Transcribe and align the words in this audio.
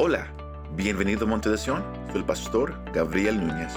Hola, 0.00 0.32
bienvenido 0.76 1.24
a 1.24 1.28
Monte 1.28 1.50
de 1.50 1.58
Sion, 1.58 1.82
soy 2.06 2.18
el 2.18 2.24
pastor 2.24 2.80
Gabriel 2.92 3.44
Núñez. 3.44 3.72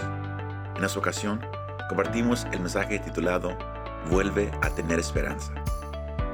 En 0.78 0.83
esta 0.83 1.00
ocasión 1.00 1.42
compartimos 1.90 2.46
el 2.51 2.60
mensaje 2.60 2.99
titulado 2.99 3.58
Vuelve 4.08 4.52
a 4.62 4.70
tener 4.70 4.99
esperanza. 4.99 5.52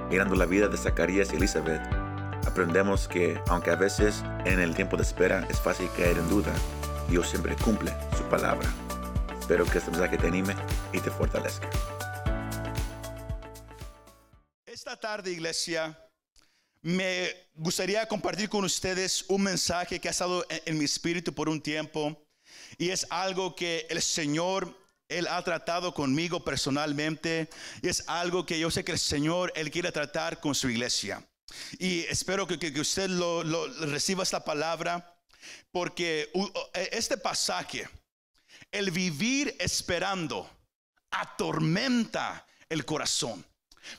Mirando 0.10 0.36
la 0.36 0.46
vida 0.46 0.68
de 0.68 0.76
Zacarías 0.76 1.32
y 1.32 1.38
Elizabeth, 1.38 1.82
aprendemos 2.46 3.08
que, 3.08 3.40
aunque 3.48 3.72
a 3.72 3.78
veces 3.78 4.26
en 4.44 4.60
el 4.60 4.76
tiempo 4.76 4.98
de 4.98 5.04
espera 5.04 5.48
es 5.50 5.62
fácil 5.62 5.88
caer 5.96 6.18
en 6.18 6.28
duda, 6.28 6.52
Dios 7.10 7.30
siempre 7.30 7.56
cumple 7.56 7.94
su 8.18 8.26
palabra. 8.26 8.68
Espero 9.40 9.64
que 9.64 9.78
este 9.78 9.92
mensaje 9.92 10.18
te 10.18 10.28
anime 10.28 10.54
y 10.92 11.00
te 11.00 11.10
fortalezca. 11.10 11.70
Esta 14.66 14.98
tarde, 14.98 15.32
iglesia, 15.32 15.98
me 16.88 17.36
gustaría 17.54 18.08
compartir 18.08 18.48
con 18.48 18.64
ustedes 18.64 19.26
un 19.28 19.44
mensaje 19.44 20.00
que 20.00 20.08
ha 20.08 20.12
estado 20.12 20.46
en, 20.50 20.78
mi 20.78 20.86
espíritu 20.86 21.34
por 21.34 21.50
un 21.50 21.60
tiempo 21.60 22.18
y 22.78 22.92
es 22.92 23.06
algo 23.10 23.58
que 23.58 23.86
el 23.90 24.02
Señor 24.02 24.74
él 25.10 25.28
ha 25.28 25.44
tratado 25.44 25.94
conmigo 25.94 26.46
personalmente 26.46 27.50
y 27.82 27.90
es 27.90 28.06
algo 28.08 28.46
que 28.46 28.58
yo 28.58 28.72
sé 28.72 28.86
que 28.86 28.94
el 28.94 29.00
Señor, 29.00 29.52
Él 29.56 29.72
quiere 29.72 29.92
tratar 29.92 30.40
con 30.40 30.54
su 30.56 30.70
iglesia. 30.70 31.26
Y 31.80 32.02
espero 32.06 32.46
que, 32.46 32.80
usted 32.80 33.10
lo, 33.10 33.44
reciba 33.86 34.24
esta 34.24 34.44
palabra 34.44 35.18
porque 35.72 36.30
u- 36.34 36.50
este 36.92 37.18
pasaje, 37.18 37.88
el 38.72 38.92
vivir 38.92 39.56
esperando, 39.60 40.50
atormenta 41.10 42.46
el 42.70 42.84
corazón. 42.86 43.46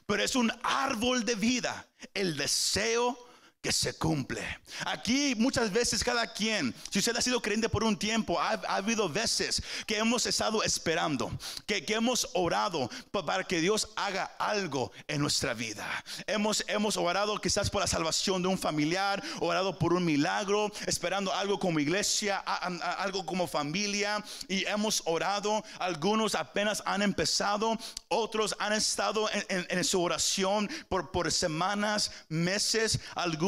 Pero 0.06 0.22
es 0.22 0.34
un 0.36 0.52
árbol 0.62 1.24
de 1.24 1.34
vida, 1.34 1.86
el 2.14 2.36
deseo 2.36 3.27
que 3.60 3.72
se 3.72 3.92
cumple. 3.94 4.40
Aquí 4.86 5.34
muchas 5.36 5.72
veces 5.72 6.04
cada 6.04 6.32
quien, 6.32 6.72
si 6.90 7.00
usted 7.00 7.16
ha 7.16 7.20
sido 7.20 7.42
creyente 7.42 7.68
por 7.68 7.82
un 7.82 7.98
tiempo, 7.98 8.40
ha, 8.40 8.50
ha 8.50 8.76
habido 8.76 9.08
veces 9.08 9.60
que 9.84 9.98
hemos 9.98 10.26
estado 10.26 10.62
esperando, 10.62 11.28
que, 11.66 11.84
hemos 11.88 12.28
orado 12.34 12.88
pa- 13.10 13.26
para 13.26 13.42
que 13.42 13.60
Dios 13.60 13.88
haga 13.96 14.26
algo 14.38 14.92
en 15.08 15.20
nuestra 15.20 15.54
vida. 15.54 15.86
Hemos, 16.28 16.64
hemos 16.68 16.96
orado 16.96 17.40
quizás 17.40 17.68
por 17.68 17.80
la 17.80 17.88
salvación 17.88 18.42
de 18.42 18.48
un 18.48 18.58
familiar, 18.58 19.20
orado 19.40 19.76
por 19.76 19.92
un 19.92 20.04
milagro, 20.04 20.70
esperando 20.86 21.34
algo 21.34 21.58
como 21.58 21.80
iglesia, 21.80 22.38
algo 22.38 23.26
como 23.26 23.48
familia, 23.48 24.22
y 24.46 24.64
hemos 24.66 25.02
orado. 25.04 25.64
Algunos 25.80 26.36
apenas 26.36 26.80
han 26.86 27.02
empezado, 27.02 27.76
otros 28.06 28.54
han 28.60 28.72
estado 28.72 29.28
en 29.48 29.82
su 29.84 30.00
oración 30.00 30.70
por, 30.88 31.10
por 31.10 31.32
semanas, 31.32 32.12
meses, 32.28 33.00
algunos 33.16 33.47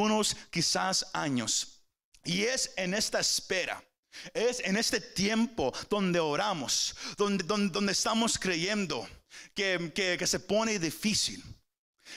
quizás 0.50 1.06
años. 1.12 1.82
Y 2.24 2.42
es 2.44 2.72
en 2.76 2.94
esta 2.94 3.20
espera. 3.20 3.82
Es 4.34 4.60
en 4.60 4.76
este 4.76 5.00
tiempo 5.00 5.72
donde 5.88 6.18
oramos, 6.18 6.94
donde, 7.16 7.44
donde, 7.44 7.92
estamos 7.92 8.38
creyendo 8.38 9.08
que, 9.54 9.92
que- 9.94 10.16
que 10.18 10.26
se 10.26 10.40
pone 10.40 10.78
difícil. 10.78 11.42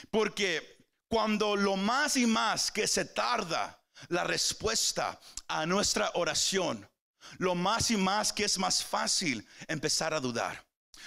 Porque 0.10 0.78
cuando 1.08 1.56
lo 1.56 1.78
más 1.78 2.18
y 2.18 2.26
más 2.26 2.72
que 2.72 2.88
se 2.88 3.06
tarda 3.06 3.80
la 4.10 4.24
respuesta 4.24 5.20
a 5.48 5.66
nuestra 5.68 6.12
oración, 6.16 6.90
lo 7.38 7.54
más 7.54 7.92
y 7.92 7.98
más 7.98 8.34
que 8.34 8.46
es 8.46 8.58
más 8.58 8.84
fácil 8.84 9.48
empezar 9.68 10.14
a 10.14 10.20
dudar. 10.20 10.66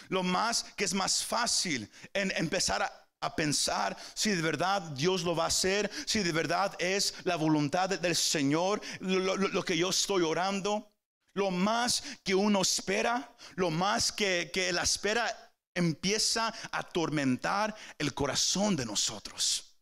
Lo 0.09 0.23
más 0.23 0.65
que 0.77 0.85
es 0.85 0.95
más 0.95 1.25
fácil 1.25 1.91
en 2.15 2.33
empezar 2.37 2.83
a, 2.83 3.06
a 3.21 3.35
pensar 3.35 3.97
si 4.15 4.31
de 4.31 4.43
verdad 4.43 4.83
Dios 4.83 5.23
lo 5.23 5.35
va 5.35 5.45
a 5.45 5.49
hacer, 5.49 5.91
si 6.07 6.23
de 6.23 6.33
verdad 6.33 6.75
es 6.79 7.15
la 7.25 7.37
voluntad 7.37 7.89
del 7.89 8.15
Señor 8.17 8.81
lo, 9.01 9.19
lo- 9.19 9.37
lo 9.37 9.65
que 9.65 9.77
yo 9.77 9.91
estoy 9.91 10.23
orando. 10.23 10.91
Lo 11.35 11.51
más 11.51 12.03
que 12.25 12.35
uno 12.35 12.63
espera, 12.63 13.31
lo 13.57 13.71
más 13.71 14.11
que, 14.11 14.51
que 14.55 14.73
la 14.73 14.85
espera 14.85 15.53
empieza 15.75 16.47
a 16.49 16.79
atormentar 16.79 17.77
el 17.99 18.15
corazón 18.15 18.75
de 18.75 18.87
nosotros. 18.87 19.77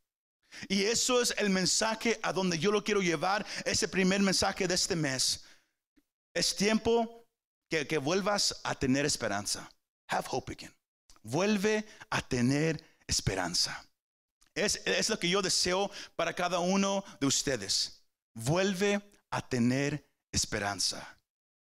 Y 0.68 0.82
eso 0.82 1.22
es 1.22 1.32
el 1.38 1.50
mensaje 1.50 2.18
a 2.24 2.32
donde 2.32 2.58
yo 2.58 2.72
lo 2.72 2.82
quiero 2.82 3.02
llevar, 3.02 3.46
ese 3.64 3.86
primer 3.86 4.20
mensaje 4.20 4.66
de 4.66 4.74
este 4.74 4.96
mes. 4.96 5.44
Es 6.34 6.56
tiempo 6.56 7.24
que, 7.70 7.86
que 7.86 7.98
vuelvas 7.98 8.60
a 8.64 8.74
tener 8.74 9.06
esperanza. 9.06 9.70
Have 10.08 10.26
hope 10.28 10.52
again. 10.52 10.74
Vuelve 11.22 11.86
a 12.10 12.20
tener 12.20 12.74
esperanza. 12.78 12.93
Es, 14.54 14.76
es 14.86 15.08
lo 15.08 15.18
que 15.18 15.28
yo 15.28 15.42
deseo 15.42 15.90
para 16.16 16.32
cada 16.34 16.58
uno 16.60 17.04
de 17.20 17.26
ustedes. 17.26 18.02
Vuelve 18.34 19.00
a 19.30 19.46
tener 19.46 20.08
esperanza. 20.32 21.18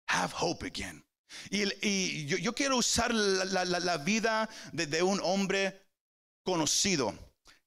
Have 0.09 0.35
hope 0.39 0.67
again. 0.67 1.05
Y, 1.51 1.65
y 1.87 2.27
yo, 2.27 2.37
yo 2.37 2.55
quiero 2.55 2.77
usar 2.77 3.13
la- 3.13 3.65
la- 3.65 3.81
la 3.81 3.97
vida 3.99 4.49
de, 4.73 4.87
de 4.87 5.03
un 5.03 5.21
hombre 5.23 5.89
conocido 6.45 7.19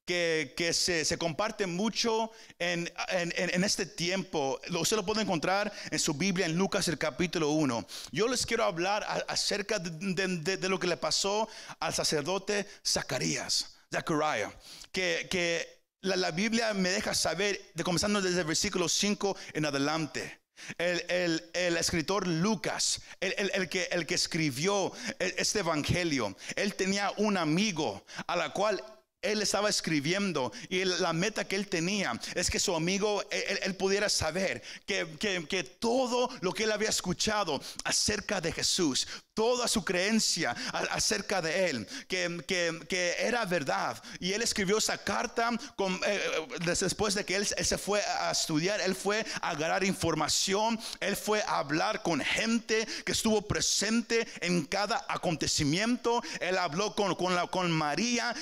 que, 0.07 0.53
que 0.56 0.73
se, 0.73 1.03
se 1.06 1.18
comparte 1.18 1.68
mucho 1.68 2.31
en, 2.57 2.91
en- 3.09 3.34
en- 3.35 3.63
este 3.63 3.85
tiempo. 3.85 4.59
Usted 4.79 4.95
lo 4.95 5.06
puede 5.06 5.22
encontrar 5.22 5.72
en 5.91 6.00
su 6.00 6.13
Biblia 6.13 6.45
en 6.45 6.56
Lucas 6.56 6.88
el 6.88 6.97
capítulo 6.97 7.50
1. 7.50 7.85
Yo 8.12 8.28
les 8.29 8.46
quiero 8.46 8.63
hablar 8.63 9.06
acerca 9.28 9.78
de, 9.79 10.57
de- 10.57 10.69
lo 10.69 10.79
que 10.79 10.88
le 10.88 10.96
pasó 10.97 11.50
al 11.81 11.94
sacerdote 11.94 12.66
Zacarías, 12.85 13.75
Zachariah, 13.94 14.50
que, 14.94 15.28
que 15.29 15.67
la, 16.01 16.16
la 16.16 16.31
Biblia 16.31 16.73
me 16.73 16.90
deja 16.90 17.13
saber, 17.13 17.59
de 17.73 17.84
comenzando 17.84 18.22
desde 18.22 18.40
el 18.40 18.46
versículo 18.47 18.88
5 18.88 19.35
en 19.53 19.66
adelante. 19.66 20.40
El, 20.78 21.03
el- 21.09 21.50
el 21.53 21.78
escritor 21.78 22.25
Lucas, 22.25 23.01
el, 23.19 23.34
el- 23.38 23.51
el 23.53 23.69
que, 23.69 23.84
el 23.91 24.06
que 24.07 24.16
escribió 24.16 24.91
e- 25.19 25.35
este 25.38 25.59
evangelio, 25.59 26.35
él 26.56 26.73
tenía 26.75 27.12
un 27.17 27.35
amigo 27.38 28.03
a 28.25 28.35
la 28.38 28.53
cual 28.53 28.81
él 29.22 29.41
estaba 29.41 29.69
escribiendo 29.69 30.51
y 30.69 30.85
la 30.85 31.13
meta 31.13 31.47
que 31.47 31.55
él 31.55 31.67
tenía 31.67 32.13
es 32.35 32.50
que 32.50 32.59
su 32.59 32.75
amigo, 32.75 33.23
él, 33.31 33.75
pudiera 33.75 34.09
saber 34.09 34.61
que, 34.85 35.07
que- 35.19 35.45
que 35.47 35.63
todo 35.63 36.29
lo 36.41 36.53
que 36.53 36.63
él 36.63 36.72
había 36.72 36.89
escuchado 36.89 37.61
acerca 37.83 38.39
de 38.41 38.51
Jesús, 38.51 39.07
toda 39.33 39.67
su 39.67 39.83
creencia 39.85 40.51
acerca 40.91 41.41
de 41.41 41.69
él, 41.69 41.88
que, 42.07 42.44
que- 42.47 43.16
era 43.19 43.45
verdad. 43.45 44.01
Y 44.19 44.33
él 44.33 44.41
escribió 44.41 44.78
esa 44.78 44.97
carta 44.97 45.49
eh, 45.51 45.99
eh, 46.05 46.47
después 46.66 47.13
de 47.13 47.25
que 47.25 47.35
él, 47.35 47.45
se 47.47 47.78
fue 47.78 48.01
a 48.01 48.31
estudiar, 48.31 48.81
él 48.81 48.95
fue 48.95 49.25
a 49.41 49.49
agarrar 49.49 49.84
información, 49.84 50.79
él 50.99 51.16
fue 51.16 51.41
a 51.44 51.59
hablar 51.59 52.01
con 52.03 52.19
gente 52.22 52.88
que 53.05 53.11
estuvo 53.11 53.41
presente 53.47 54.28
en 54.41 54.66
cada 54.66 55.05
acontecimiento. 55.07 56.22
Él 56.39 56.57
habló 56.57 56.95
con, 56.95 57.16
con, 57.16 57.35
la, 57.35 57.47
con 57.47 57.72
María, 57.72 58.34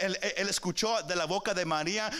él- 0.00 0.48
escuchó 0.48 1.02
de 1.02 1.16
la 1.16 1.24
boca 1.24 1.54
de 1.54 1.64
María 1.64 2.10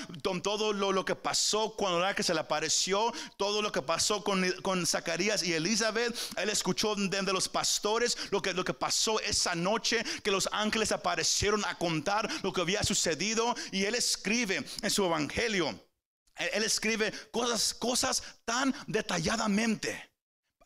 todo 0.42 0.72
lo, 0.72 1.04
que 1.04 1.14
pasó 1.14 1.74
cuando 1.76 2.00
la 2.00 2.14
que 2.14 2.22
se 2.22 2.34
le 2.34 2.40
apareció, 2.40 3.12
todo 3.36 3.62
lo 3.62 3.70
que 3.72 3.82
pasó 3.82 4.22
con, 4.24 4.50
con 4.62 4.86
Zacarías 4.86 5.42
y 5.42 5.52
Elizabeth. 5.52 6.16
Él 6.36 6.48
escuchó 6.50 6.94
de, 6.94 7.22
de 7.22 7.32
los 7.32 7.48
pastores 7.48 8.16
lo 8.30 8.40
que, 8.40 8.52
lo 8.52 8.64
que 8.64 8.74
pasó 8.74 9.20
esa 9.20 9.54
noche, 9.54 10.02
que 10.22 10.30
los 10.30 10.48
ángeles 10.52 10.92
aparecieron 10.92 11.64
a 11.64 11.76
contar 11.76 12.28
lo 12.42 12.52
que 12.52 12.60
había 12.60 12.82
sucedido. 12.82 13.54
Y 13.72 13.84
él 13.84 13.94
escribe 13.94 14.64
en 14.82 14.90
su 14.90 15.04
evangelio. 15.04 15.68
Él, 16.36 16.50
él 16.54 16.64
escribe 16.64 17.12
cosas, 17.30 17.74
cosas 17.74 18.22
tan 18.44 18.74
detalladamente 18.86 20.10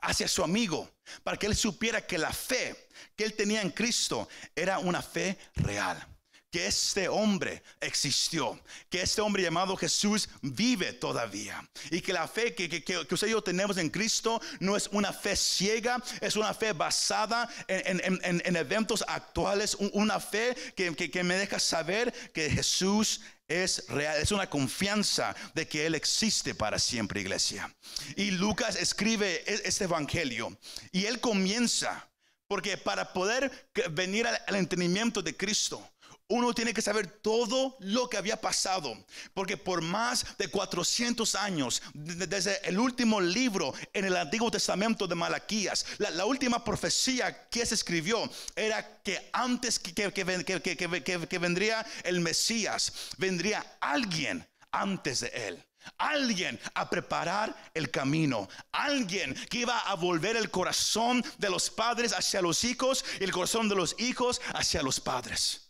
hacia 0.00 0.28
su 0.28 0.44
amigo 0.44 0.90
para 1.22 1.36
que 1.36 1.46
él 1.46 1.56
supiera 1.56 2.06
que 2.06 2.18
la 2.18 2.32
fe 2.32 2.88
que 3.16 3.24
él 3.24 3.34
tenía 3.34 3.62
en 3.62 3.70
Cristo 3.70 4.28
era 4.54 4.78
una 4.78 5.02
fe 5.02 5.38
real. 5.56 6.06
Que 6.54 6.68
este 6.68 7.08
hombre 7.08 7.64
existió, 7.80 8.60
que 8.88 9.02
este 9.02 9.20
hombre 9.20 9.42
llamado 9.42 9.76
Jesús 9.76 10.28
vive 10.40 10.92
todavía. 10.92 11.68
Y 11.90 12.00
que 12.00 12.12
la 12.12 12.28
fe 12.28 12.54
que, 12.54 12.68
que, 12.68 12.84
que- 12.84 12.98
usted 12.98 13.26
y 13.26 13.30
yo 13.32 13.42
tenemos 13.42 13.76
en 13.76 13.90
Cristo 13.90 14.40
no 14.60 14.76
es 14.76 14.88
una 14.92 15.12
fe 15.12 15.34
ciega, 15.34 16.00
es 16.20 16.36
una 16.36 16.54
fe 16.54 16.72
basada 16.72 17.48
en, 17.66 17.98
en- 18.04 18.20
en- 18.22 18.42
en 18.44 18.54
eventos 18.54 19.04
actuales, 19.08 19.74
un- 19.74 19.90
una 19.94 20.20
fe 20.20 20.54
que, 20.76 20.94
que- 20.94 21.24
me 21.24 21.34
deja 21.34 21.58
saber 21.58 22.12
que 22.32 22.48
Jesús 22.48 23.20
es 23.48 23.86
real, 23.88 24.22
es 24.22 24.30
una 24.30 24.48
confianza 24.48 25.34
de 25.54 25.66
que 25.66 25.86
Él 25.86 25.96
existe 25.96 26.54
para 26.54 26.78
siempre, 26.78 27.20
iglesia. 27.20 27.68
Y 28.14 28.30
Lucas 28.30 28.76
escribe 28.76 29.42
e- 29.44 29.62
este 29.64 29.84
evangelio 29.84 30.56
y 30.92 31.06
él 31.06 31.18
comienza, 31.18 32.08
porque 32.46 32.76
para 32.78 33.12
poder 33.12 33.50
venir 33.90 34.28
al 34.28 34.54
entendimiento 34.54 35.20
de 35.20 35.36
Cristo, 35.36 35.90
uno 36.34 36.52
tiene 36.52 36.74
que 36.74 36.82
saber 36.82 37.06
todo 37.06 37.76
lo 37.80 38.08
que 38.08 38.16
había 38.16 38.40
pasado, 38.40 38.96
porque 39.34 39.56
por 39.56 39.82
más 39.82 40.36
de 40.36 40.48
400 40.48 41.34
años, 41.34 41.82
de- 41.92 42.26
desde 42.26 42.60
el 42.68 42.78
último 42.78 43.20
libro 43.20 43.72
en 43.92 44.04
el 44.04 44.16
Antiguo 44.16 44.50
Testamento 44.50 45.06
de 45.06 45.14
Malaquías, 45.14 45.86
la, 45.98 46.10
la 46.10 46.24
última 46.26 46.64
profecía 46.64 47.48
que 47.48 47.64
se 47.64 47.74
escribió 47.74 48.28
era 48.56 49.02
que 49.02 49.30
antes 49.32 49.78
que- 49.78 49.92
que- 49.94 50.12
que- 50.12 51.26
que 51.28 51.38
vendría 51.38 51.84
el 52.02 52.20
Mesías, 52.20 52.92
vendría 53.16 53.64
alguien 53.80 54.46
antes 54.72 55.20
de 55.20 55.28
él. 55.48 55.64
alguien 55.98 56.58
a 56.72 56.88
preparar 56.88 57.54
el 57.74 57.90
camino, 57.90 58.48
alguien 58.72 59.34
que 59.50 59.58
iba 59.58 59.78
a 59.80 59.94
volver 59.96 60.34
el 60.34 60.50
corazón 60.50 61.22
de 61.36 61.50
los 61.50 61.68
padres 61.68 62.14
hacia 62.14 62.40
los 62.40 62.64
hijos 62.64 63.04
y 63.20 63.24
el 63.24 63.32
corazón 63.32 63.68
de 63.68 63.74
los 63.74 63.94
hijos 63.98 64.40
hacia 64.54 64.82
los 64.82 64.98
padres. 64.98 65.63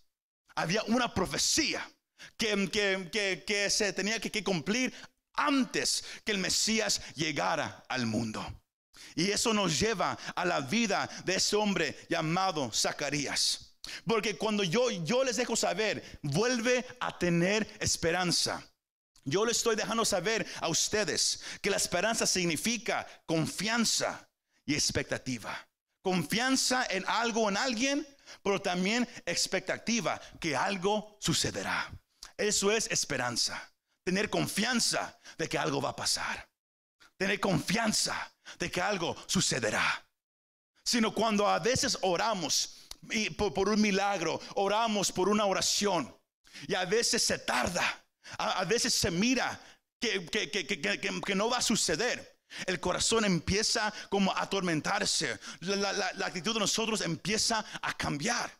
Había 0.55 0.83
una 0.85 1.12
profecía 1.12 1.89
que, 2.37 3.43
que, 3.47 3.71
se 3.71 3.93
tenía 3.93 4.21
que, 4.21 4.31
que 4.31 4.45
cumplir 4.45 4.95
antes 5.35 6.05
que 6.25 6.33
el 6.33 6.39
Mesías 6.39 7.01
llegara 7.15 7.85
al 7.89 8.06
mundo. 8.06 8.45
Y 9.17 9.31
eso 9.31 9.53
nos 9.53 9.79
lleva 9.79 10.19
a 10.35 10.45
la 10.45 10.61
vida 10.61 11.09
de 11.25 11.37
ese 11.37 11.56
hombre 11.56 11.97
llamado 12.09 12.73
Zacarías. 12.73 13.75
Porque 14.06 14.37
cuando 14.37 14.65
yo, 14.65 14.91
yo 14.91 15.25
les 15.25 15.37
dejo 15.37 15.56
saber, 15.56 16.19
vuelve 16.23 16.85
a 17.00 17.19
tener 17.19 17.69
esperanza. 17.81 18.65
Yo 19.25 19.45
le 19.45 19.53
estoy 19.53 19.77
dejando 19.77 20.05
saber 20.05 20.47
a 20.61 20.69
ustedes 20.69 21.41
que 21.61 21.71
la 21.71 21.77
esperanza 21.77 22.27
significa 22.27 23.07
confianza 23.27 24.29
y 24.67 24.75
expectativa. 24.75 25.67
Confianza 26.03 26.87
en 26.91 27.05
algo, 27.07 27.49
en 27.49 27.57
alguien, 27.57 28.07
pero 28.43 28.61
también 28.61 29.09
expectativa 29.27 30.21
que 30.41 30.57
algo 30.57 31.17
sucederá. 31.21 31.93
Eso 32.37 32.73
es 32.73 32.89
esperanza. 32.91 33.73
Tener 34.05 34.29
confianza 34.29 35.19
de 35.39 35.49
que 35.49 35.59
algo 35.59 35.81
va 35.81 35.91
a 35.91 35.97
pasar. 35.97 36.49
Tener 37.17 37.41
confianza 37.41 38.33
de 38.59 38.71
que 38.71 38.81
algo 38.81 39.17
sucederá. 39.27 40.07
Sino 40.85 41.15
cuando 41.15 41.49
a 41.49 41.59
veces 41.59 41.97
oramos 42.03 42.89
por, 43.37 43.69
un 43.69 43.81
milagro, 43.81 44.41
oramos 44.57 45.13
por 45.13 45.29
una 45.29 45.47
oración 45.47 46.15
y 46.69 46.75
a 46.75 46.85
veces 46.85 47.23
se 47.25 47.39
tarda 47.39 48.05
a, 48.39 48.65
veces 48.65 48.95
se 48.95 49.11
mira 49.11 49.61
que, 50.01 50.27
que, 50.27 51.35
no 51.35 51.49
va 51.49 51.59
a 51.59 51.63
suceder. 51.63 52.34
El 52.67 52.81
corazón 52.81 53.25
empieza 53.25 53.93
como 54.09 54.33
a 54.33 54.43
atormentarse. 54.43 55.39
La, 55.61 56.27
actitud 56.27 56.55
de 56.55 56.61
nosotros 56.61 57.01
empieza 57.01 57.65
a 57.83 57.93
cambiar. 57.97 58.51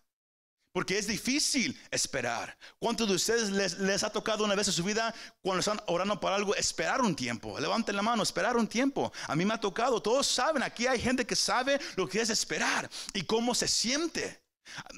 Porque 0.73 0.99
es 0.99 1.07
difícil 1.07 1.81
esperar. 1.93 2.59
¿Cuántos 2.81 3.09
de 3.09 3.15
ustedes 3.15 3.51
les, 3.51 3.79
les, 3.79 4.03
ha 4.03 4.11
tocado 4.11 4.45
una 4.45 4.57
vez 4.57 4.67
en 4.67 4.75
su 4.75 4.83
vida 4.83 5.15
cuando 5.41 5.61
están 5.61 5.81
orando 5.87 6.19
por 6.19 6.33
algo 6.33 6.57
esperar 6.57 7.01
un 7.01 7.15
tiempo? 7.15 7.61
Levanten 7.61 7.95
la 7.95 8.03
mano, 8.03 8.25
esperar 8.25 8.57
un 8.57 8.67
tiempo. 8.67 9.13
A 9.29 9.37
mí 9.37 9.45
me 9.45 9.55
ha 9.55 9.61
tocado. 9.61 10.03
Todos 10.03 10.27
saben, 10.27 10.65
aquí 10.65 10.89
hay 10.89 11.01
gente 11.01 11.25
que 11.25 11.37
sabe 11.37 11.81
lo 11.95 12.09
que 12.09 12.21
es 12.21 12.31
esperar 12.31 12.91
y 13.13 13.23
cómo 13.23 13.55
se 13.55 13.69
siente. 13.69 14.43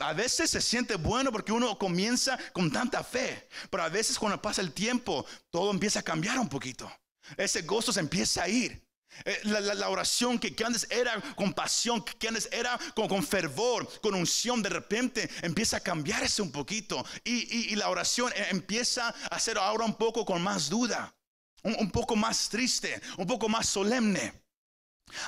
A 0.00 0.12
veces 0.12 0.50
se 0.50 0.60
siente 0.60 0.96
bueno 0.96 1.32
porque 1.32 1.52
uno 1.52 1.76
comienza 1.76 2.38
con 2.52 2.70
tanta 2.70 3.02
fe, 3.02 3.48
pero 3.70 3.82
a 3.82 3.88
veces 3.88 4.18
cuando 4.18 4.40
pasa 4.40 4.60
el 4.60 4.72
tiempo 4.72 5.26
todo 5.50 5.70
empieza 5.70 6.00
a 6.00 6.02
cambiar 6.02 6.38
un 6.38 6.48
poquito. 6.48 6.90
Ese 7.36 7.62
gozo 7.62 7.92
se 7.92 8.00
empieza 8.00 8.44
a 8.44 8.48
ir. 8.48 8.85
Eh, 9.24 9.40
la, 9.44 9.88
oración 9.88 10.38
que, 10.38 10.54
antes 10.64 10.86
era 10.90 11.20
con 11.34 11.52
pasión, 11.54 12.04
que 12.04 12.28
antes 12.28 12.48
era 12.52 12.78
con, 12.94 13.22
fervor, 13.22 13.88
con 14.00 14.14
unción, 14.14 14.62
de 14.62 14.68
repente 14.68 15.30
empieza 15.42 15.78
a 15.78 15.80
cambiarse 15.80 16.42
un 16.42 16.52
poquito 16.52 17.04
y, 17.24 17.74
la 17.76 17.88
oración 17.88 18.32
eh, 18.36 18.48
empieza 18.50 19.08
a 19.30 19.38
ser 19.38 19.58
ahora 19.58 19.84
un 19.84 19.94
poco 19.94 20.24
con 20.24 20.42
más 20.42 20.68
duda, 20.68 21.14
un 21.62 21.90
poco 21.90 22.14
más 22.14 22.48
triste, 22.48 23.00
un 23.16 23.26
poco 23.26 23.48
más 23.48 23.68
solemne. 23.68 24.32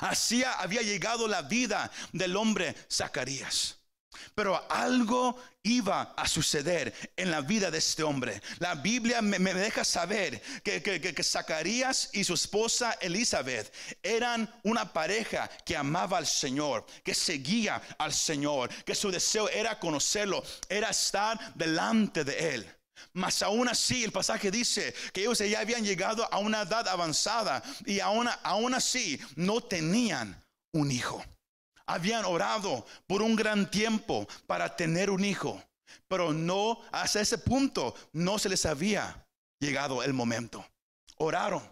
Así 0.01 0.43
había 0.43 0.81
llegado 0.81 1.27
la 1.27 1.41
vida 1.41 1.91
del 2.11 2.35
hombre 2.35 2.75
Zacarías. 2.91 3.78
Pero 4.33 4.65
algo 4.71 5.37
iba 5.63 6.13
a 6.15 6.27
suceder 6.27 6.93
en 7.15 7.29
la 7.29 7.41
vida 7.41 7.69
de 7.69 7.77
este 7.77 8.03
hombre. 8.03 8.41
La 8.59 8.75
Biblia 8.75 9.21
me, 9.21 9.53
deja 9.53 9.83
saber 9.83 10.41
que, 10.63 11.23
Zacarías 11.23 12.09
y 12.13 12.23
su 12.23 12.33
esposa 12.33 12.97
Elizabeth 13.01 13.73
eran 14.01 14.51
una 14.63 14.91
pareja 14.91 15.49
que 15.65 15.77
amaba 15.77 16.17
al 16.17 16.27
Señor, 16.27 16.85
que 17.03 17.13
seguía 17.13 17.81
al 17.97 18.13
Señor, 18.13 18.69
que 18.83 18.95
su 18.95 19.11
deseo 19.11 19.49
era 19.49 19.79
conocerlo, 19.79 20.43
era 20.67 20.89
estar 20.89 21.53
delante 21.55 22.23
de 22.23 22.55
Él. 22.55 22.75
Mas 23.13 23.41
aún 23.41 23.67
así 23.67 24.03
el 24.03 24.11
pasaje 24.11 24.51
dice 24.51 24.93
que 25.13 25.21
ellos 25.21 25.39
ya 25.39 25.59
habían 25.59 25.85
llegado 25.85 26.27
a 26.33 26.39
una 26.39 26.63
edad 26.63 26.87
avanzada 26.87 27.63
y 27.85 27.99
aún 27.99 28.73
así 28.73 29.19
no 29.35 29.61
tenían 29.61 30.43
un 30.73 30.91
hijo 30.91 31.23
habían 31.89 32.23
orado 32.25 32.85
por 33.07 33.23
un 33.23 33.35
gran 33.35 33.69
tiempo 33.69 34.27
para 34.45 34.75
tener 34.75 35.09
un 35.09 35.25
hijo, 35.25 35.61
pero 36.07 36.31
no, 36.31 36.79
hasta 36.91 37.19
ese 37.19 37.39
punto 37.39 37.95
no 38.13 38.37
se 38.37 38.47
les 38.47 38.65
había 38.67 39.25
llegado 39.59 40.03
el 40.03 40.13
momento. 40.13 40.63
Oraron. 41.17 41.67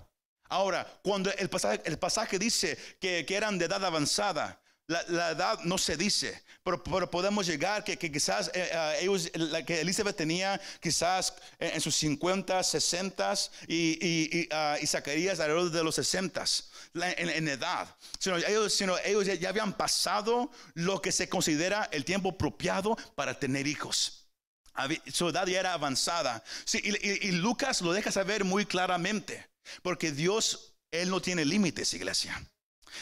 Ahora, 0.49 0.87
cuando 1.03 1.31
el 1.31 1.49
pasaje, 1.49 1.81
el 1.85 1.99
pasaje 1.99 2.39
dice 2.39 2.77
que, 2.99 3.25
eran 3.29 3.59
de 3.59 3.65
edad 3.65 3.85
avanzada, 3.85 4.59
la, 4.87 5.31
edad 5.31 5.59
no 5.63 5.77
se 5.77 5.97
dice, 5.97 6.43
pero, 6.63 7.11
podemos 7.11 7.45
llegar 7.45 7.83
que, 7.83 7.97
quizás 7.97 8.49
eh, 8.53 8.69
eh, 8.71 8.97
ellos, 9.01 9.29
que 9.65 9.81
Elizabeth 9.81 10.15
tenía 10.15 10.59
quizás 10.81 11.33
en, 11.59 11.79
sus 11.81 11.95
50, 11.95 12.63
60 12.63 13.33
y, 13.67 13.75
y, 13.75 14.49
ah, 14.51 14.77
y, 14.81 14.87
Zacarías 14.87 15.37
de 15.37 15.83
los 15.83 15.95
60 15.95 16.43
en, 17.17 17.47
edad, 17.47 17.93
sino 18.17 18.37
ellos, 18.37 18.81
ellos 19.03 19.25
ya, 19.39 19.49
habían 19.49 19.73
pasado 19.73 20.51
lo 20.73 21.01
que 21.01 21.11
se 21.11 21.27
considera 21.27 21.89
el 21.91 22.05
tiempo 22.05 22.29
apropiado 22.29 22.97
para 23.15 23.37
tener 23.37 23.67
hijos. 23.67 24.25
Su 25.11 25.29
edad 25.29 25.47
ya 25.47 25.59
era 25.59 25.73
avanzada. 25.73 26.43
Y, 26.71 27.27
y 27.27 27.31
Lucas 27.31 27.81
lo 27.81 27.93
deja 27.93 28.11
saber 28.11 28.45
muy 28.45 28.65
claramente, 28.65 29.49
porque 29.81 30.11
Dios, 30.11 30.75
Él 30.91 31.09
no 31.09 31.21
tiene 31.21 31.43
límites, 31.43 31.93
iglesia. 31.93 32.39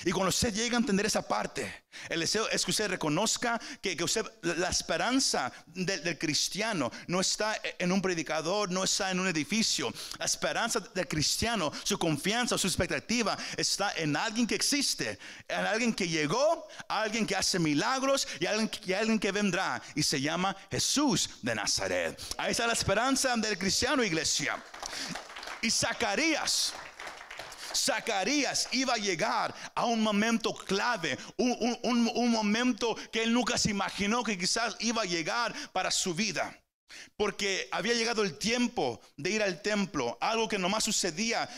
Y 0.03 0.11
cuando 0.11 0.29
usted 0.29 0.53
llega 0.53 0.75
a 0.75 0.79
entender 0.79 1.05
esa 1.05 1.27
parte, 1.27 1.85
el 2.09 2.19
deseo 2.19 2.47
es 2.49 2.65
que 2.65 2.71
usted 2.71 2.89
reconozca 2.89 3.59
que, 3.81 3.95
usted, 4.03 4.25
la 4.41 4.69
esperanza 4.69 5.51
del, 5.67 6.17
cristiano 6.17 6.91
no 7.07 7.21
está 7.21 7.59
en 7.79 7.91
un 7.91 8.01
predicador, 8.01 8.71
no 8.71 8.83
está 8.83 9.11
en 9.11 9.19
un 9.19 9.27
edificio. 9.27 9.93
La 10.19 10.25
esperanza 10.25 10.79
del 10.79 11.07
cristiano, 11.07 11.71
su 11.83 11.97
confianza, 11.97 12.57
su 12.57 12.67
expectativa 12.67 13.37
está 13.57 13.93
en 13.95 14.15
alguien 14.15 14.47
que 14.47 14.55
existe, 14.55 15.17
en 15.47 15.65
alguien 15.65 15.93
que 15.93 16.07
llegó, 16.07 16.67
alguien 16.87 17.25
que 17.25 17.35
hace 17.35 17.59
milagros 17.59 18.27
y 18.39 18.45
alguien, 18.45 18.69
y 18.85 18.93
alguien 18.93 19.19
que 19.19 19.31
vendrá 19.31 19.81
y 19.95 20.03
se 20.03 20.21
llama 20.21 20.55
Jesús 20.69 21.29
de 21.41 21.55
Nazaret. 21.55 22.21
Ahí 22.37 22.51
está 22.51 22.67
la 22.67 22.73
esperanza 22.73 23.35
del 23.37 23.57
cristiano, 23.57 24.03
iglesia. 24.03 24.61
Y 25.61 25.71
Zacarías 25.71 26.73
Zacarías 27.75 28.67
iba 28.71 28.93
a 28.93 28.97
llegar 28.97 29.53
a 29.75 29.85
un 29.85 30.01
momento 30.01 30.53
clave, 30.53 31.17
un, 31.37 32.31
momento 32.31 32.95
que 33.11 33.23
él 33.23 33.33
nunca 33.33 33.57
se 33.57 33.71
imaginó 33.71 34.23
que 34.23 34.37
quizás 34.37 34.75
iba 34.79 35.01
a 35.01 35.05
llegar 35.05 35.53
para 35.71 35.91
su 35.91 36.13
vida. 36.13 36.57
Porque 37.17 37.67
había 37.71 37.93
llegado 37.93 38.23
el 38.23 38.37
tiempo 38.37 39.01
de 39.17 39.31
ir 39.31 39.43
al 39.43 39.61
templo, 39.61 40.17
algo 40.21 40.47
que 40.47 40.57
nomás 40.57 40.83
sucedía 40.83 41.49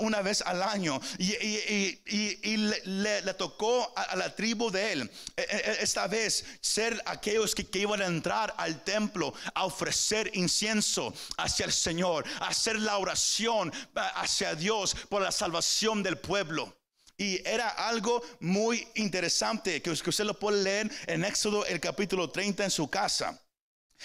una 0.00 0.22
vez 0.22 0.42
al 0.42 0.62
año. 0.62 1.00
Y, 1.18 2.56
le, 2.56 3.34
tocó 3.34 3.92
a, 3.96 4.16
la 4.16 4.34
tribu 4.34 4.70
de 4.70 4.92
él, 4.92 5.10
e, 5.36 5.42
e, 5.42 5.46
e, 5.56 5.82
esta 5.82 6.06
vez, 6.06 6.44
ser 6.60 7.00
aquellos 7.06 7.54
que, 7.54 7.66
iban 7.78 8.02
a 8.02 8.06
entrar 8.06 8.52
al 8.56 8.82
templo 8.82 9.32
a 9.54 9.64
ofrecer 9.64 10.30
incienso 10.34 11.14
hacia 11.36 11.66
el 11.66 11.72
Señor, 11.72 12.24
a 12.40 12.48
hacer 12.48 12.78
la 12.78 12.98
oración 12.98 13.72
hacia 13.94 14.54
Dios 14.54 14.96
por 15.08 15.22
la 15.22 15.30
salvación 15.30 16.02
del 16.02 16.18
pueblo. 16.18 16.74
Y 17.16 17.40
era 17.46 17.68
algo 17.68 18.22
muy 18.38 18.86
interesante 18.94 19.82
que 19.82 19.90
usted 19.90 20.24
lo 20.24 20.38
puede 20.38 20.62
leer 20.62 20.90
en 21.06 21.24
Éxodo 21.24 21.66
el 21.66 21.80
capítulo 21.80 22.30
30 22.30 22.64
en 22.64 22.70
su 22.70 22.88
casa. 22.88 23.40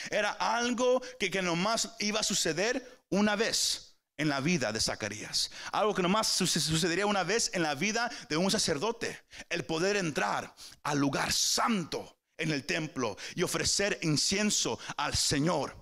Era 0.10 0.32
algo 0.32 1.02
que, 1.20 1.30
que 1.30 1.42
nomás 1.42 1.90
iba 2.00 2.20
a 2.20 2.24
suceder 2.24 3.04
una 3.10 3.36
vez 3.36 3.94
en 4.18 4.30
la 4.30 4.40
vida 4.40 4.72
de 4.72 4.80
Zacarías. 4.80 5.52
Algo 5.72 5.94
que 5.94 6.02
nomás 6.02 6.28
sucedería 6.28 7.06
una 7.06 7.24
vez 7.24 7.52
en 7.54 7.64
la 7.64 7.76
vida 7.76 8.12
de 8.30 8.38
un 8.38 8.52
sacerdote. 8.52 9.20
El 9.50 9.66
poder 9.66 9.98
entrar 9.98 10.54
al 10.84 11.00
lugar 11.00 11.32
santo 11.32 12.18
en 12.38 12.52
el 12.52 12.66
templo 12.66 13.18
y 13.36 13.44
ofrecer 13.44 14.00
incienso 14.02 14.80
al 14.98 15.16
Señor. 15.16 15.76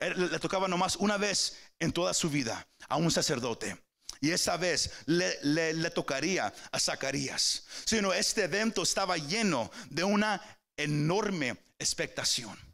le 0.00 0.38
tocaba 0.38 0.68
nomás 0.68 0.96
una 0.96 1.16
vez 1.16 1.56
en 1.78 1.92
toda 1.92 2.12
su 2.14 2.30
vida 2.30 2.68
a 2.88 2.96
un 2.96 3.10
sacerdote. 3.10 3.76
Y 4.20 4.30
esa 4.30 4.56
vez 4.56 4.90
le, 5.06 5.38
le, 5.42 5.90
tocaría 5.90 6.52
a 6.72 6.80
Zacarías. 6.80 7.66
Sino 7.84 8.12
este 8.12 8.44
evento 8.44 8.82
estaba 8.82 9.16
lleno 9.18 9.70
de 9.90 10.04
una 10.04 10.42
enorme 10.76 11.56
expectación 11.78 12.65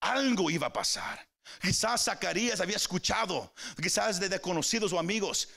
algo 0.00 0.50
iba 0.50 0.68
a 0.68 0.72
pasar. 0.72 1.28
Quizás 1.60 2.04
Zacarías 2.04 2.60
había 2.60 2.76
escuchado, 2.76 3.52
quizás 3.80 4.20
de 4.20 4.28
desconocidos 4.28 4.92
o 4.92 4.98
amigos, 4.98 5.48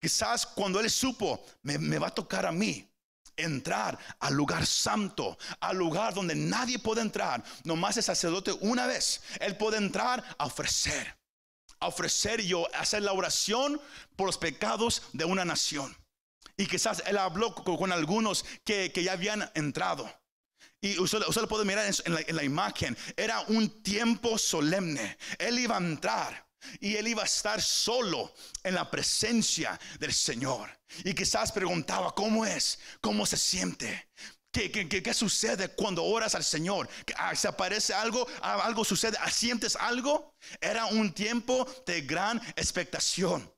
quizás 0.00 0.46
cuando 0.46 0.80
él 0.80 0.90
supo, 0.90 1.44
me, 1.62 1.98
va 1.98 2.08
a 2.08 2.14
tocar 2.14 2.46
a 2.46 2.52
mí 2.52 2.88
entrar 3.36 3.98
al 4.20 4.34
lugar 4.34 4.66
santo, 4.66 5.38
al 5.60 5.76
lugar 5.76 6.14
donde 6.14 6.34
nadie 6.34 6.78
puede 6.78 7.00
entrar, 7.00 7.42
nomás 7.64 7.96
el 7.96 8.02
sacerdote 8.02 8.52
una 8.60 8.86
vez, 8.86 9.22
él 9.40 9.56
puede 9.56 9.78
entrar 9.78 10.22
a 10.38 10.46
ofrecer, 10.46 11.16
a 11.80 11.88
ofrecer 11.88 12.40
y 12.40 12.52
a 12.52 12.80
hacer 12.80 13.02
la 13.02 13.12
oración 13.12 13.80
por 14.16 14.26
los 14.26 14.38
pecados 14.38 15.02
de 15.12 15.24
una 15.24 15.44
nación. 15.44 15.96
Y 16.56 16.66
quizás 16.66 17.02
él 17.06 17.16
habló 17.18 17.54
con, 17.54 17.92
algunos 17.92 18.44
que, 18.64 18.92
ya 18.94 19.12
habían 19.12 19.50
entrado. 19.54 20.08
Y 20.82 20.98
usted, 20.98 21.20
lo 21.20 21.48
puede 21.48 21.64
mirar 21.64 21.86
en 22.04 22.14
la, 22.14 22.20
en 22.20 22.36
la 22.36 22.42
imagen. 22.42 22.98
Era 23.16 23.40
un 23.42 23.82
tiempo 23.82 24.36
solemne. 24.36 25.16
Él 25.38 25.60
iba 25.60 25.76
a 25.76 25.78
entrar. 25.78 26.46
Y 26.80 26.96
él 26.96 27.08
iba 27.08 27.22
a 27.22 27.26
estar 27.26 27.62
solo 27.62 28.34
en 28.62 28.74
la 28.74 28.90
presencia 28.90 29.78
del 29.98 30.12
Señor. 30.12 30.70
Y 31.04 31.14
quizás 31.14 31.52
preguntaba, 31.52 32.14
¿cómo 32.14 32.44
es? 32.44 32.78
¿Cómo 33.00 33.26
se 33.26 33.36
siente? 33.36 34.10
¿Qué, 34.52 34.70
qué, 34.70 35.14
sucede 35.14 35.68
cuando 35.68 36.04
oras 36.04 36.34
al 36.34 36.44
Señor? 36.44 36.88
Ah, 37.16 37.34
¿Se 37.34 37.48
aparece 37.48 37.94
algo? 37.94 38.26
¿Algo 38.42 38.84
sucede? 38.84 39.16
Ah, 39.20 39.30
¿Sientes 39.30 39.76
algo? 39.76 40.34
Era 40.60 40.86
un 40.86 41.12
tiempo 41.14 41.66
de 41.86 42.02
gran 42.02 42.38
expectación. 42.56 43.50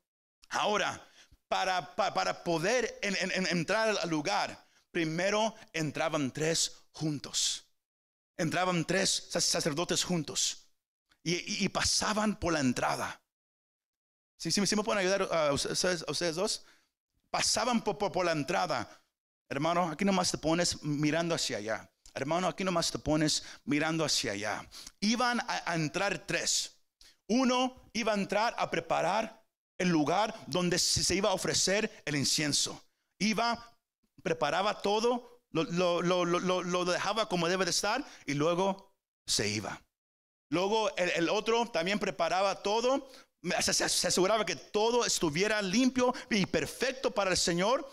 Ahora, 0.50 1.04
para, 1.48 1.96
para, 1.96 2.44
poder 2.44 2.98
entrar 3.02 3.96
al 4.00 4.08
lugar, 4.08 4.68
primero 4.92 5.54
entraban 5.72 6.30
tres 6.30 6.83
juntos. 6.94 7.66
Entraban 8.36 8.84
tres 8.84 9.28
sacerdotes 9.30 10.02
juntos 10.02 10.64
y, 11.22 11.68
pasaban 11.68 12.38
por 12.38 12.52
la 12.52 12.60
entrada. 12.60 13.20
¿Sí, 14.36 14.50
sí, 14.50 14.60
me 14.60 14.82
pueden 14.82 15.00
ayudar 15.00 15.22
a 15.22 15.52
ustedes, 15.52 16.34
dos? 16.34 16.64
Pasaban 17.30 17.82
por, 17.82 17.96
por, 17.98 18.24
la 18.24 18.32
entrada. 18.32 18.88
Hermano, 19.48 19.90
aquí 19.90 20.04
nomás 20.04 20.30
te 20.30 20.38
pones 20.38 20.82
mirando 20.82 21.34
hacia 21.34 21.58
allá. 21.58 21.90
Hermano, 22.12 22.46
aquí 22.46 22.62
nomás 22.62 22.90
te 22.90 22.98
pones 22.98 23.42
mirando 23.64 24.04
hacia 24.04 24.32
allá. 24.32 24.68
Iban 25.00 25.40
a, 25.48 25.74
entrar 25.74 26.26
tres. 26.26 26.76
Uno 27.26 27.90
iba 27.92 28.12
a 28.12 28.16
entrar 28.16 28.54
a 28.58 28.70
preparar 28.70 29.42
el 29.78 29.88
lugar 29.88 30.34
donde 30.46 30.78
se 30.78 31.14
iba 31.14 31.30
a 31.30 31.34
ofrecer 31.34 32.02
el 32.04 32.16
incienso. 32.16 32.84
Iba, 33.18 33.78
preparaba 34.22 34.80
todo, 34.80 35.33
lo, 35.54 36.02
lo, 36.02 36.24
lo, 36.24 36.84
dejaba 36.84 37.28
como 37.28 37.48
debe 37.48 37.64
de 37.64 37.70
estar 37.70 38.04
y 38.26 38.34
luego 38.34 38.92
se 39.26 39.48
iba. 39.48 39.80
Luego 40.50 40.94
el, 40.96 41.28
otro 41.28 41.66
también 41.66 41.98
preparaba 41.98 42.62
todo, 42.62 43.08
se, 43.60 43.84
aseguraba 43.84 44.44
que 44.44 44.56
todo 44.56 45.04
estuviera 45.04 45.62
limpio 45.62 46.12
y 46.28 46.46
perfecto 46.46 47.12
para 47.12 47.30
el 47.30 47.36
Señor 47.36 47.88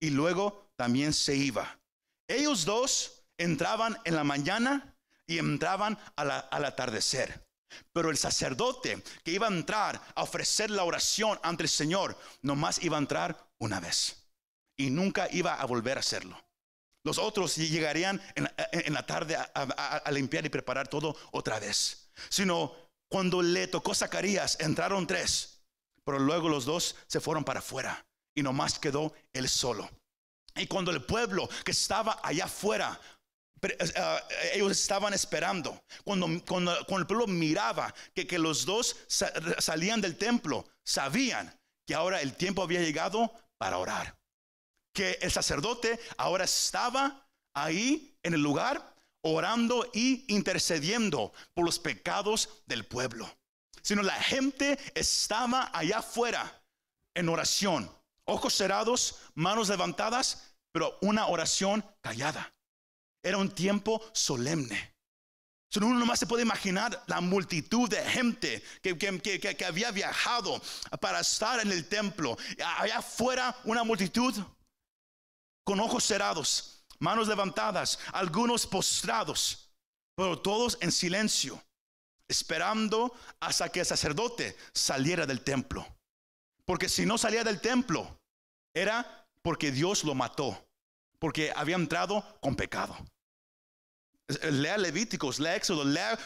y 0.00 0.10
luego 0.10 0.70
también 0.76 1.12
se 1.12 1.34
iba. 1.34 1.80
Ellos 2.28 2.64
dos 2.64 3.24
entraban 3.38 3.98
en 4.04 4.14
la 4.14 4.24
mañana 4.24 4.94
y 5.26 5.38
entraban 5.38 5.98
al 6.16 6.64
atardecer. 6.64 7.46
Pero 7.92 8.10
el 8.10 8.16
sacerdote 8.16 9.02
que 9.24 9.32
iba 9.32 9.46
a 9.46 9.50
entrar 9.50 10.00
a 10.14 10.22
ofrecer 10.22 10.70
la 10.70 10.84
oración 10.84 11.38
ante 11.42 11.64
el 11.64 11.68
Señor, 11.68 12.18
nomás 12.40 12.82
iba 12.82 12.96
a 12.96 13.00
entrar 13.00 13.50
una 13.58 13.78
vez 13.78 14.30
y 14.76 14.88
nunca 14.88 15.28
iba 15.32 15.54
a 15.54 15.66
volver 15.66 15.98
a 15.98 16.00
hacerlo. 16.00 16.47
Los 17.04 17.18
otros 17.18 17.56
llegarían 17.56 18.20
en, 18.34 18.92
la 18.92 19.06
tarde 19.06 19.36
a, 19.36 20.10
limpiar 20.10 20.44
y 20.44 20.48
preparar 20.48 20.88
todo 20.88 21.16
otra 21.32 21.58
vez. 21.58 22.10
Sino 22.28 22.74
cuando 23.08 23.40
le 23.40 23.68
tocó 23.68 23.94
Zacarías, 23.94 24.58
entraron 24.60 25.06
tres, 25.06 25.60
pero 26.04 26.18
luego 26.18 26.48
los 26.48 26.64
dos 26.64 26.96
se 27.06 27.20
fueron 27.20 27.44
para 27.44 27.60
afuera 27.60 28.04
y 28.34 28.42
nomás 28.42 28.78
quedó 28.78 29.12
él 29.32 29.48
solo. 29.48 29.88
Y 30.56 30.66
cuando 30.66 30.90
el 30.90 31.04
pueblo 31.04 31.48
que 31.64 31.70
estaba 31.70 32.20
allá 32.22 32.46
afuera 32.46 33.00
eh, 33.62 33.76
eh, 33.80 34.50
ellos 34.54 34.72
estaban 34.72 35.14
esperando. 35.14 35.82
Cuando, 36.04 36.28
cuando, 36.44 36.76
el 36.76 37.06
pueblo 37.06 37.26
miraba 37.26 37.94
que, 38.14 38.26
que 38.26 38.38
los 38.38 38.64
dos 38.64 38.96
salían 39.58 40.00
del 40.00 40.16
templo, 40.16 40.66
sabían 40.84 41.58
que 41.86 41.94
ahora 41.94 42.20
el 42.20 42.34
tiempo 42.34 42.62
había 42.62 42.80
llegado 42.80 43.32
para 43.56 43.78
orar 43.78 44.17
que 44.92 45.18
el 45.20 45.30
sacerdote 45.30 45.98
ahora 46.16 46.44
estaba 46.44 47.28
ahí 47.54 48.16
en 48.22 48.34
el 48.34 48.42
lugar 48.42 48.94
orando 49.22 49.88
y 49.92 50.24
intercediendo 50.32 51.32
por 51.54 51.64
los 51.64 51.78
pecados 51.78 52.62
del 52.66 52.84
pueblo. 52.86 53.30
Sino 53.82 54.02
la 54.02 54.14
gente 54.14 54.78
estaba 54.94 55.70
allá 55.72 55.98
afuera 55.98 56.62
en 57.14 57.28
oración, 57.28 57.90
ojos 58.24 58.54
cerrados, 58.54 59.16
manos 59.34 59.68
levantadas, 59.68 60.54
pero 60.72 60.98
una 61.00 61.26
oración 61.26 61.84
callada. 62.00 62.54
Era 63.22 63.38
un 63.38 63.50
tiempo 63.50 64.02
solemne. 64.12 64.94
Uno 65.76 65.98
nomás 65.98 66.18
se 66.18 66.26
puede 66.26 66.42
imaginar 66.42 67.04
la 67.06 67.20
multitud 67.20 67.88
de 67.88 68.02
gente 68.02 68.62
que, 68.82 68.96
que, 68.96 69.38
que, 69.38 69.64
había 69.64 69.90
viajado 69.90 70.60
para 71.00 71.20
estar 71.20 71.60
en 71.60 71.70
el 71.70 71.86
templo. 71.88 72.38
Allá 72.78 72.98
afuera 72.98 73.54
una 73.64 73.84
multitud 73.84 74.34
con 75.68 75.80
ojos 75.80 76.02
cerrados, 76.02 76.82
manos 76.98 77.28
levantadas, 77.28 77.98
algunos 78.14 78.66
postrados, 78.66 79.68
pero 80.14 80.40
todos 80.40 80.78
en 80.80 80.90
silencio, 80.90 81.62
esperando 82.26 83.14
hasta 83.38 83.68
que 83.68 83.80
el 83.80 83.84
sacerdote 83.84 84.56
saliera 84.72 85.26
del 85.26 85.42
templo. 85.42 85.86
Porque 86.64 86.88
si 86.88 87.04
no 87.04 87.18
salía 87.18 87.44
del 87.44 87.60
templo, 87.60 88.18
era 88.72 89.28
porque 89.42 89.70
Dios 89.70 90.04
lo 90.04 90.14
mató, 90.14 90.58
porque 91.18 91.52
había 91.54 91.76
entrado 91.76 92.24
con 92.40 92.56
pecado. 92.56 92.96
Lea 94.50 94.78
Levíticos, 94.78 95.38
lea 95.38 95.56
Éxodo, 95.56 95.84
lea 95.84 96.18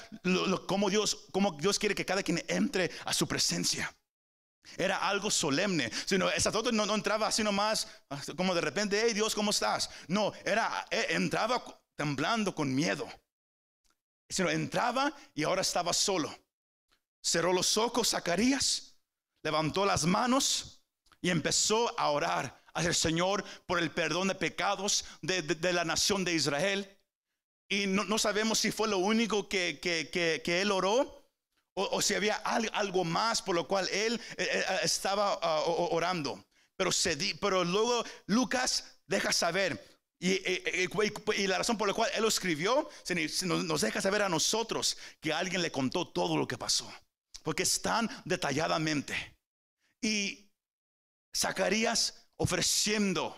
cómo, 0.68 0.88
Dios, 0.88 1.26
cómo 1.32 1.58
Dios 1.60 1.80
quiere 1.80 1.96
que 1.96 2.06
cada 2.06 2.22
quien 2.22 2.44
entre 2.46 2.92
a 3.04 3.12
su 3.12 3.26
presencia. 3.26 3.92
Era 4.76 4.96
algo 5.08 5.30
solemne. 5.30 5.90
Sino, 6.06 6.30
sacerdote 6.30 6.72
no, 6.72 6.94
entraba 6.94 7.26
así 7.26 7.42
nomás, 7.42 7.88
como 8.36 8.54
de 8.54 8.60
repente, 8.60 9.02
hey 9.04 9.12
Dios, 9.12 9.34
¿cómo 9.34 9.50
estás? 9.50 9.90
No, 10.08 10.32
era, 10.44 10.86
eh, 10.90 11.06
entraba 11.10 11.62
temblando 11.96 12.54
con 12.54 12.74
miedo. 12.74 13.08
Sino 14.28 14.50
entraba 14.50 15.12
y 15.34 15.44
ahora 15.44 15.62
estaba 15.62 15.92
solo. 15.92 16.34
Cerró 17.20 17.52
los 17.52 17.76
ojos 17.76 18.10
Zacarías, 18.10 18.94
levantó 19.42 19.84
las 19.84 20.04
manos 20.04 20.82
y 21.20 21.30
empezó 21.30 21.98
a 21.98 22.10
orar 22.10 22.60
al 22.74 22.94
Señor 22.94 23.44
por 23.66 23.78
el 23.78 23.90
perdón 23.90 24.28
de 24.28 24.34
pecados 24.34 25.04
de, 25.20 25.72
la 25.72 25.84
nación 25.84 26.24
de 26.24 26.34
Israel. 26.34 26.98
Y 27.68 27.86
no, 27.86 28.18
sabemos 28.18 28.58
si 28.58 28.72
fue 28.72 28.88
lo 28.88 28.98
único 28.98 29.48
que, 29.48 29.78
que 29.80 30.60
él 30.60 30.72
oró 30.72 31.21
o, 31.74 32.02
si 32.02 32.14
había 32.14 32.36
algo 32.36 33.04
más 33.04 33.40
por 33.40 33.54
lo 33.54 33.66
cual 33.66 33.88
él 33.88 34.20
eh, 34.36 34.48
eh, 34.50 34.64
eh, 34.68 34.78
estaba 34.82 35.38
ah, 35.42 35.62
orando. 35.66 36.44
Pero, 36.76 36.90
pero 37.40 37.64
luego 37.64 38.04
Lucas 38.26 38.84
deja 39.06 39.32
saber 39.32 39.92
y, 40.18 41.46
la 41.48 41.58
razón 41.58 41.76
por 41.76 41.88
la 41.88 41.94
cual 41.94 42.10
él 42.14 42.22
lo 42.22 42.28
escribió 42.28 42.88
nos 43.44 43.80
deja 43.80 44.00
saber 44.00 44.22
a 44.22 44.28
nosotros 44.28 44.96
que 45.20 45.32
alguien 45.32 45.62
le 45.62 45.72
contó 45.72 46.08
todo 46.08 46.36
lo 46.36 46.46
que 46.46 46.56
pasó. 46.56 46.90
Porque 47.42 47.64
están 47.64 48.08
detalladamente. 48.24 49.36
Y 50.00 50.48
Zacarías 51.36 52.28
ofreciendo 52.36 53.36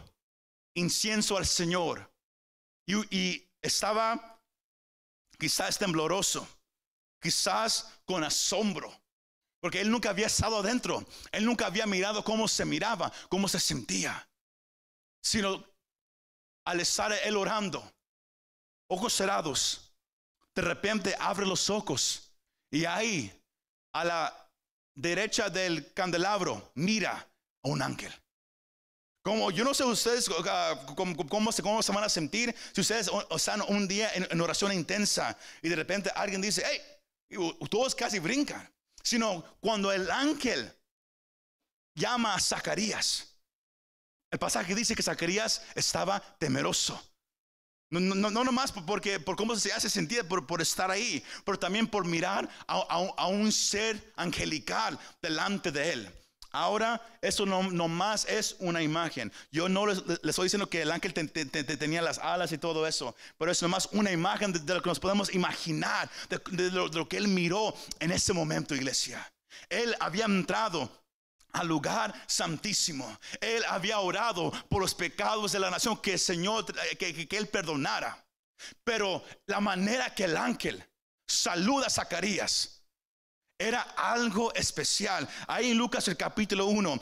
incienso 0.74 1.38
al 1.38 1.46
Señor. 1.46 2.12
Y, 2.86 3.16
y 3.16 3.48
estaba 3.62 4.42
quizás 5.38 5.78
tembloroso 5.78 6.46
quizás 7.24 7.88
con 8.04 8.22
asombro, 8.22 8.94
porque 9.58 9.80
él 9.80 9.90
nunca 9.90 10.10
había 10.10 10.26
estado 10.26 10.58
adentro, 10.58 11.06
él 11.32 11.46
nunca 11.46 11.64
había 11.64 11.86
mirado 11.86 12.22
cómo 12.22 12.46
se 12.46 12.66
miraba, 12.66 13.10
cómo 13.30 13.48
se 13.48 13.58
sentía, 13.58 14.28
sino 15.22 15.64
al 16.66 16.80
estar 16.80 17.10
él 17.12 17.36
orando, 17.38 17.82
ojos 18.90 19.14
cerrados, 19.14 19.90
de 20.54 20.60
repente 20.60 21.16
abre 21.18 21.46
los 21.46 21.70
ojos 21.70 22.30
y 22.70 22.84
ahí 22.84 23.32
a 23.94 24.04
la 24.04 24.50
derecha 24.94 25.48
del 25.48 25.94
candelabro 25.94 26.72
mira 26.74 27.26
a 27.62 27.68
un 27.68 27.80
ángel. 27.80 28.12
Como 29.22 29.50
yo 29.50 29.64
no 29.64 29.72
sé 29.72 29.84
ustedes 29.84 30.28
ah, 30.46 30.78
cómo, 30.94 31.16
cómo, 31.16 31.50
cómo 31.50 31.82
se 31.82 31.92
van 31.92 32.04
a 32.04 32.10
sentir 32.10 32.54
si 32.74 32.82
ustedes 32.82 33.10
están 33.30 33.62
un 33.62 33.88
día 33.88 34.12
en, 34.12 34.28
en 34.30 34.40
oración 34.42 34.74
intensa 34.74 35.38
y 35.62 35.70
de 35.70 35.76
repente 35.76 36.10
alguien 36.14 36.42
dice, 36.42 36.62
hey, 36.70 36.78
todos 37.70 37.94
casi 37.94 38.18
brincan, 38.18 38.68
sino 39.02 39.44
cuando 39.60 39.92
el 39.92 40.10
ángel 40.10 40.72
llama 41.94 42.34
a 42.34 42.40
Zacarías. 42.40 43.36
El 44.30 44.38
pasaje 44.38 44.74
dice 44.74 44.96
que 44.96 45.02
Zacarías 45.02 45.62
estaba 45.74 46.20
temeroso. 46.38 47.00
No, 47.90 48.00
no, 48.00 48.30
no 48.30 48.44
nomás 48.44 48.72
porque, 48.72 49.20
por 49.20 49.36
cómo 49.36 49.54
se 49.54 49.72
hace 49.72 49.88
sentir, 49.88 50.26
por, 50.26 50.46
por 50.46 50.60
estar 50.60 50.90
ahí, 50.90 51.22
pero 51.44 51.58
también 51.58 51.86
por 51.86 52.04
mirar 52.04 52.48
a, 52.66 52.74
a 53.16 53.26
un 53.26 53.52
ser 53.52 54.12
angelical 54.16 54.98
delante 55.22 55.70
de 55.70 55.92
él. 55.92 56.23
Ahora, 56.54 57.02
eso 57.20 57.44
no, 57.46 57.88
más 57.88 58.26
es 58.26 58.54
una 58.60 58.80
imagen. 58.80 59.32
Yo 59.50 59.68
no 59.68 59.86
les, 59.86 59.98
estoy 60.22 60.44
diciendo 60.44 60.70
que 60.70 60.82
el 60.82 60.92
ángel 60.92 61.12
tenía 61.12 62.00
las 62.00 62.18
alas 62.18 62.52
y 62.52 62.58
todo 62.58 62.86
eso, 62.86 63.16
pero 63.36 63.50
es 63.50 63.60
nomás 63.60 63.88
una 63.90 64.12
imagen 64.12 64.52
de, 64.52 64.74
lo 64.74 64.80
que 64.80 64.88
nos 64.88 65.00
podemos 65.00 65.34
imaginar, 65.34 66.08
de, 66.28 66.70
lo, 66.70 67.08
que 67.08 67.16
él 67.16 67.26
miró 67.26 67.74
en 67.98 68.12
ese 68.12 68.32
momento, 68.32 68.72
iglesia. 68.76 69.28
Él 69.68 69.96
había 69.98 70.26
entrado 70.26 70.88
al 71.54 71.66
lugar 71.66 72.14
santísimo. 72.28 73.18
Él 73.40 73.64
había 73.68 73.98
orado 73.98 74.52
por 74.68 74.80
los 74.80 74.94
pecados 74.94 75.50
de 75.50 75.58
la 75.58 75.70
nación 75.70 76.00
que 76.00 76.12
el 76.12 76.20
Señor, 76.20 76.66
que, 76.96 77.26
que 77.26 77.36
Él 77.36 77.48
perdonara. 77.48 78.24
Pero 78.84 79.24
la 79.46 79.58
manera 79.58 80.14
que 80.14 80.22
el 80.22 80.36
ángel 80.36 80.84
saluda 81.26 81.88
a 81.88 81.90
Zacarías 81.90 82.83
era 83.58 83.82
algo 83.96 84.52
especial. 84.54 85.28
Ahí 85.46 85.70
en 85.70 85.78
Lucas 85.78 86.08
el 86.08 86.16
capítulo 86.16 86.66
1, 86.66 87.00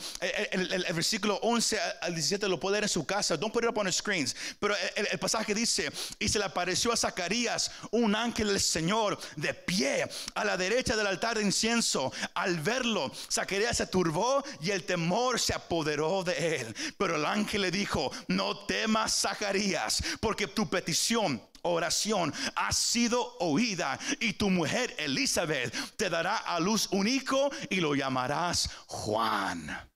el, 0.50 0.84
versículo 0.92 1.36
11 1.36 1.78
al 2.02 2.14
17 2.14 2.46
lo 2.46 2.60
puede 2.60 2.74
ver 2.74 2.82
en 2.84 2.88
su 2.90 3.06
casa. 3.06 3.38
Don't 3.38 3.54
put 3.54 3.64
it 3.64 3.70
up 3.70 3.78
on 3.78 3.86
the 3.86 3.92
screens. 3.92 4.36
Pero 4.60 4.74
el, 4.94 5.18
pasaje 5.18 5.54
dice, 5.54 5.90
y 6.18 6.28
se 6.28 6.38
le 6.38 6.44
apareció 6.44 6.92
a 6.92 6.96
Zacarías 6.96 7.70
un 7.90 8.14
ángel 8.14 8.48
del 8.48 8.60
Señor 8.60 9.18
de 9.36 9.54
pie 9.54 10.06
a 10.34 10.44
la 10.44 10.58
derecha 10.58 10.94
del 10.94 11.06
altar 11.06 11.38
de 11.38 11.44
incienso. 11.44 12.12
Al 12.34 12.60
verlo, 12.60 13.10
Zacarías 13.30 13.78
se 13.78 13.86
turbó 13.86 14.44
y 14.60 14.72
el 14.72 14.84
temor 14.84 15.40
se 15.40 15.54
apoderó 15.54 16.22
de 16.22 16.56
él. 16.56 16.76
Pero 16.98 17.16
el 17.16 17.24
ángel 17.24 17.62
le 17.62 17.70
dijo, 17.70 18.12
no 18.28 18.66
temas 18.66 19.22
Zacarías, 19.22 20.02
porque 20.20 20.48
tu 20.48 20.68
petición 20.68 21.40
oración 21.62 22.32
ha 22.54 22.72
sido 22.72 23.36
oída 23.38 23.98
y 24.20 24.34
tu 24.34 24.50
mujer 24.50 24.94
Elizabeth 24.98 25.96
te 25.96 26.10
dará 26.10 26.36
a 26.38 26.60
luz 26.60 26.88
un 26.92 27.08
hijo 27.08 27.50
y 27.70 27.76
lo 27.76 27.94
llamarás 27.94 28.70
Juan. 28.86 29.90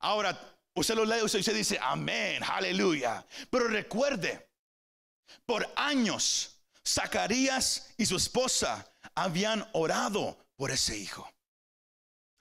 Ahora, 0.00 0.38
usted 0.74 0.94
lo 0.94 1.04
lee, 1.04 1.22
usted 1.22 1.54
dice, 1.54 1.78
amén, 1.80 2.42
aleluya. 2.42 3.24
Pero 3.50 3.68
recuerde, 3.68 4.50
por 5.46 5.70
años, 5.76 6.60
Zacarías 6.86 7.94
y 7.96 8.06
su 8.06 8.16
esposa 8.16 8.92
habían 9.14 9.68
orado 9.72 10.36
por 10.56 10.70
ese 10.70 10.96
hijo. 10.98 11.28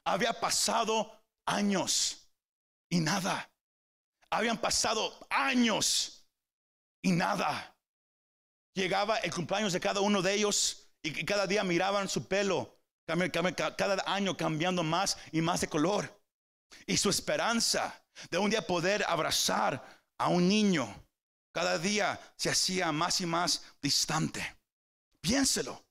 Había 0.05 0.33
pasado 0.33 1.23
años 1.45 2.27
y 2.89 2.99
nada. 2.99 3.51
Habían 4.31 4.57
pasado 4.57 5.27
años 5.29 6.25
y 7.01 7.11
nada. 7.11 7.70
Llegaba 8.73 9.17
el 9.17 9.33
cumpleaños 9.33 9.73
de 9.73 9.79
cada 9.79 9.99
uno 10.01 10.21
de 10.21 10.33
ellos 10.33 10.89
y 11.03 11.25
cada 11.25 11.47
día 11.47 11.63
miraban 11.63 12.07
su 12.07 12.27
pelo, 12.27 12.79
cada 13.05 14.03
año 14.05 14.37
cambiando 14.37 14.83
más 14.83 15.17
y 15.31 15.41
más 15.41 15.61
de 15.61 15.67
color. 15.67 16.21
Y 16.85 16.97
su 16.97 17.09
esperanza 17.09 18.01
de 18.29 18.37
un 18.37 18.49
día 18.49 18.65
poder 18.65 19.03
abrazar 19.07 20.03
a 20.17 20.27
un 20.27 20.47
niño, 20.47 20.87
cada 21.51 21.77
día 21.77 22.19
se 22.35 22.49
hacía 22.49 22.91
más 22.91 23.19
y 23.21 23.25
más 23.25 23.63
distante. 23.81 24.55
Piénselo. 25.19 25.83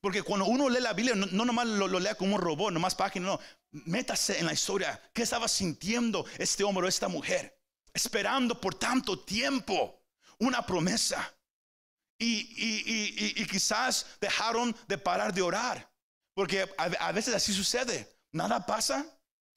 Porque 0.00 0.22
cuando 0.22 0.46
uno 0.46 0.68
lee 0.68 0.80
la 0.80 0.94
Biblia, 0.94 1.14
no, 1.14 1.44
nomás 1.44 1.66
lo, 1.66 1.86
lo, 1.86 2.00
lea 2.00 2.16
como 2.16 2.34
un 2.34 2.40
robot, 2.40 2.72
nomás 2.72 2.94
página, 2.94 3.26
no. 3.26 3.40
Métase 3.70 4.38
en 4.38 4.46
la 4.46 4.52
historia. 4.52 5.00
¿Qué 5.12 5.22
estaba 5.22 5.46
sintiendo 5.46 6.26
este 6.38 6.64
hombre 6.64 6.86
o 6.86 6.88
esta 6.88 7.06
mujer? 7.06 7.56
Esperando 7.94 8.60
por 8.60 8.74
tanto 8.74 9.20
tiempo 9.20 10.02
una 10.38 10.66
promesa. 10.66 11.32
Y, 12.22 13.46
quizás 13.46 14.06
dejaron 14.20 14.74
de 14.86 14.98
parar 14.98 15.34
de 15.34 15.42
orar. 15.42 15.90
Porque 16.34 16.68
a, 16.78 17.12
veces 17.12 17.34
así 17.34 17.52
sucede. 17.52 18.08
Nada 18.32 18.64
pasa. 18.64 19.04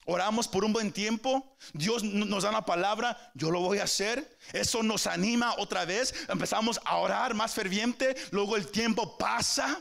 Oramos 0.04 0.46
por 0.46 0.64
un 0.64 0.72
buen 0.72 0.92
tiempo. 0.92 1.56
Dios 1.72 2.02
nos 2.02 2.42
da 2.42 2.52
la 2.52 2.64
palabra. 2.64 3.32
Yo 3.34 3.50
lo 3.50 3.60
voy 3.60 3.78
a 3.78 3.84
hacer. 3.84 4.38
Eso 4.52 4.82
nos 4.82 5.06
anima 5.06 5.54
otra 5.58 5.84
vez. 5.84 6.14
Empezamos 6.28 6.80
a 6.84 6.96
orar 6.96 7.34
más 7.34 7.54
ferviente. 7.54 8.14
Luego 8.30 8.56
el 8.56 8.68
tiempo 8.68 9.16
pasa 9.16 9.80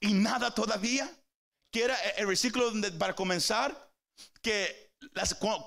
y 0.00 0.12
nada 0.12 0.54
todavía. 0.54 1.10
Que 1.72 1.84
era 1.84 1.96
el 2.16 2.26
versículo 2.26 2.72
para 2.98 3.14
comenzar. 3.14 3.90
Que, 4.42 4.92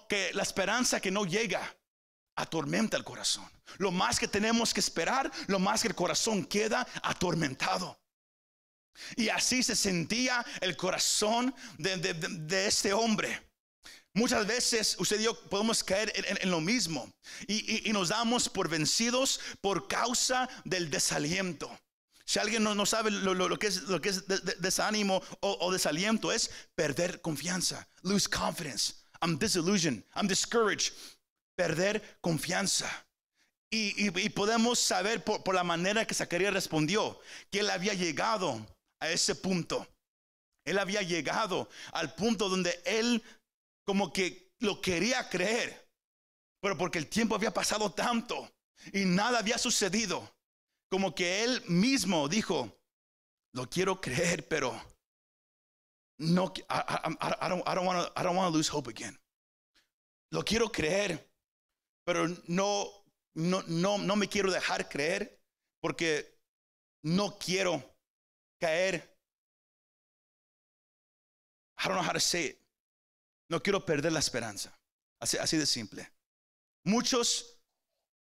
que 0.08 0.34
la 0.34 0.44
esperanza 0.44 1.00
que 1.00 1.12
no 1.12 1.26
llega 1.26 1.77
atormenta 2.38 2.96
el 2.96 3.04
corazón. 3.04 3.50
Lo 3.78 3.92
más 3.92 4.18
que 4.18 4.28
tenemos 4.28 4.74
que 4.74 4.80
esperar, 4.80 5.30
lo 5.48 5.60
más 5.60 5.82
que 5.82 5.90
el 5.90 5.96
corazón 5.96 6.46
queda 6.46 6.88
atormentado. 7.04 8.00
Y 9.16 9.30
así 9.30 9.62
se 9.62 9.76
sentía 9.76 10.46
el 10.62 10.78
corazón 10.78 11.54
de, 11.78 12.66
este 12.66 12.94
hombre. 12.94 13.46
Muchas 14.14 14.48
veces 14.48 14.96
usted 15.00 15.20
y 15.20 15.24
yo 15.24 15.40
podemos 15.50 15.84
caer 15.84 16.12
en, 16.16 16.50
lo 16.50 16.62
mismo 16.62 17.12
y, 17.48 17.92
nos 17.92 18.10
damos 18.10 18.50
por 18.50 18.70
vencidos 18.70 19.40
por 19.62 19.88
causa 19.88 20.50
del 20.64 20.90
desaliento. 20.90 21.70
Si 22.26 22.40
alguien 22.40 22.64
no, 22.64 22.86
sabe 22.86 23.12
lo, 23.12 23.60
que 23.60 23.68
es, 23.68 23.84
lo 23.84 24.02
que 24.02 24.10
es 24.10 24.26
desánimo 24.60 25.22
o, 25.40 25.58
o 25.62 25.72
desaliento, 25.72 26.32
es 26.32 26.50
perder 26.76 27.22
confianza, 27.22 27.88
lose 28.02 28.28
confidence. 28.28 28.96
I'm 29.22 29.38
disillusioned, 29.38 30.04
I'm 30.16 30.28
discouraged, 30.28 30.94
perder 31.58 32.18
confianza. 32.22 32.88
Y, 33.70 34.10
podemos 34.30 34.80
saber 34.80 35.26
por, 35.26 35.54
la 35.54 35.64
manera 35.64 36.08
que 36.08 36.14
Zacarías 36.14 36.54
respondió 36.54 37.20
que 37.52 37.60
él 37.60 37.70
había 37.70 37.94
llegado 37.94 38.66
a 39.02 39.10
ese 39.10 39.36
punto. 39.36 39.86
Él 40.66 40.80
había 40.80 41.02
llegado 41.02 41.70
al 41.92 42.16
punto 42.16 42.48
donde 42.48 42.82
él 42.86 43.22
como 43.86 44.14
que 44.14 44.54
lo 44.60 44.82
quería 44.82 45.28
creer, 45.30 45.90
pero 46.62 46.78
porque 46.78 46.98
el 46.98 47.08
tiempo 47.08 47.36
había 47.36 47.54
pasado 47.54 47.92
tanto 47.92 48.50
y 48.94 49.04
nada 49.06 49.40
había 49.40 49.58
sucedido, 49.58 50.34
como 50.90 51.14
que 51.14 51.44
él 51.44 51.62
mismo 51.68 52.28
dijo, 52.30 52.72
lo 53.54 53.70
quiero 53.70 54.00
creer, 54.00 54.48
pero 54.48 54.82
no, 56.20 56.54
I, 56.70 57.50
don't 57.50 57.66
want 57.66 58.14
to 58.16 58.50
lose 58.50 58.70
hope 58.70 58.90
again. 58.90 59.18
Lo 60.32 60.44
quiero 60.44 60.70
creer, 60.70 61.30
pero 62.08 62.26
no, 62.48 62.90
no, 63.36 63.62
no, 63.68 63.98
no 63.98 64.16
me 64.16 64.30
quiero 64.30 64.50
dejar 64.50 64.88
creer 64.88 65.42
porque 65.82 66.40
no 67.04 67.38
quiero 67.38 67.84
caer. 68.62 68.96
I 71.78 71.90
don't 71.90 71.98
know 71.98 72.02
how 72.02 72.14
to 72.14 72.20
say 72.22 72.46
it. 72.46 72.62
No 73.50 73.62
quiero 73.62 73.86
perder 73.86 74.14
la 74.14 74.20
esperanza. 74.20 74.74
Así, 75.22 75.38
así 75.38 75.58
de 75.58 75.66
simple. 75.66 76.10
Muchos 76.86 77.60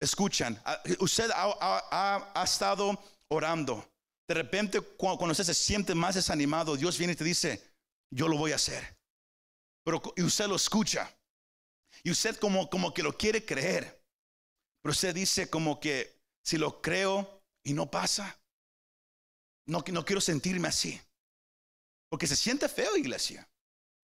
escuchan. 0.01 0.59
Ah, 0.65 0.83
usted 1.01 1.31
ha, 1.35 2.33
ha, 2.35 2.45
estado 2.45 2.99
orando. 3.31 3.87
De 4.27 4.35
repente, 4.35 4.81
cuando, 4.81 5.27
usted 5.27 5.45
se 5.45 5.55
siente 5.55 5.95
más 5.95 6.15
desanimado, 6.15 6.79
Dios 6.79 6.97
viene 6.97 7.13
y 7.13 7.17
te 7.17 7.25
dice, 7.25 7.63
yo 8.11 8.27
lo 8.27 8.39
voy 8.39 8.53
a 8.53 8.57
hacer. 8.57 8.97
Pero 9.85 10.03
y 10.17 10.23
usted 10.23 10.47
lo 10.47 10.57
escucha. 10.57 11.15
Y 12.07 12.11
usted 12.13 12.37
como, 12.37 12.71
como 12.71 12.95
que 12.95 13.03
lo 13.03 13.19
quiere 13.19 13.45
creer. 13.45 14.01
Pero 14.81 14.93
usted 14.93 15.13
dice 15.13 15.51
como 15.51 15.81
que 15.81 16.23
si 16.41 16.57
lo 16.57 16.81
creo 16.81 17.43
y 17.65 17.73
no 17.75 17.91
pasa, 17.91 18.39
no, 19.67 19.83
no 19.91 20.05
quiero 20.05 20.21
sentirme 20.21 20.69
así. 20.69 21.01
Porque 22.09 22.29
se 22.29 22.37
siente 22.37 22.69
feo, 22.69 22.97
iglesia. 22.97 23.49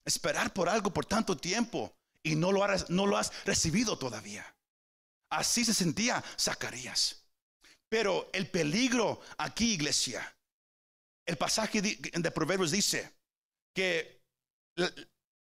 Esperar 0.04 0.52
por 0.52 0.68
algo 0.68 0.92
por 0.92 1.06
tanto 1.06 1.36
tiempo 1.36 1.94
y 2.24 2.34
no 2.34 2.50
lo, 2.50 2.64
has, 2.64 2.90
no 2.90 3.06
lo 3.06 3.16
has 3.16 3.32
recibido 3.44 3.96
todavía. 3.96 4.52
Así 5.30 5.64
se 5.64 5.72
sentía 5.72 6.24
Zacarías. 6.36 7.24
Pero 7.88 8.30
el 8.32 8.50
peligro 8.50 9.20
aquí, 9.38 9.74
iglesia, 9.74 10.36
el 11.24 11.36
pasaje 11.36 11.80
de, 11.80 12.30
Proverbios 12.32 12.72
dice 12.72 13.12
que 13.72 14.24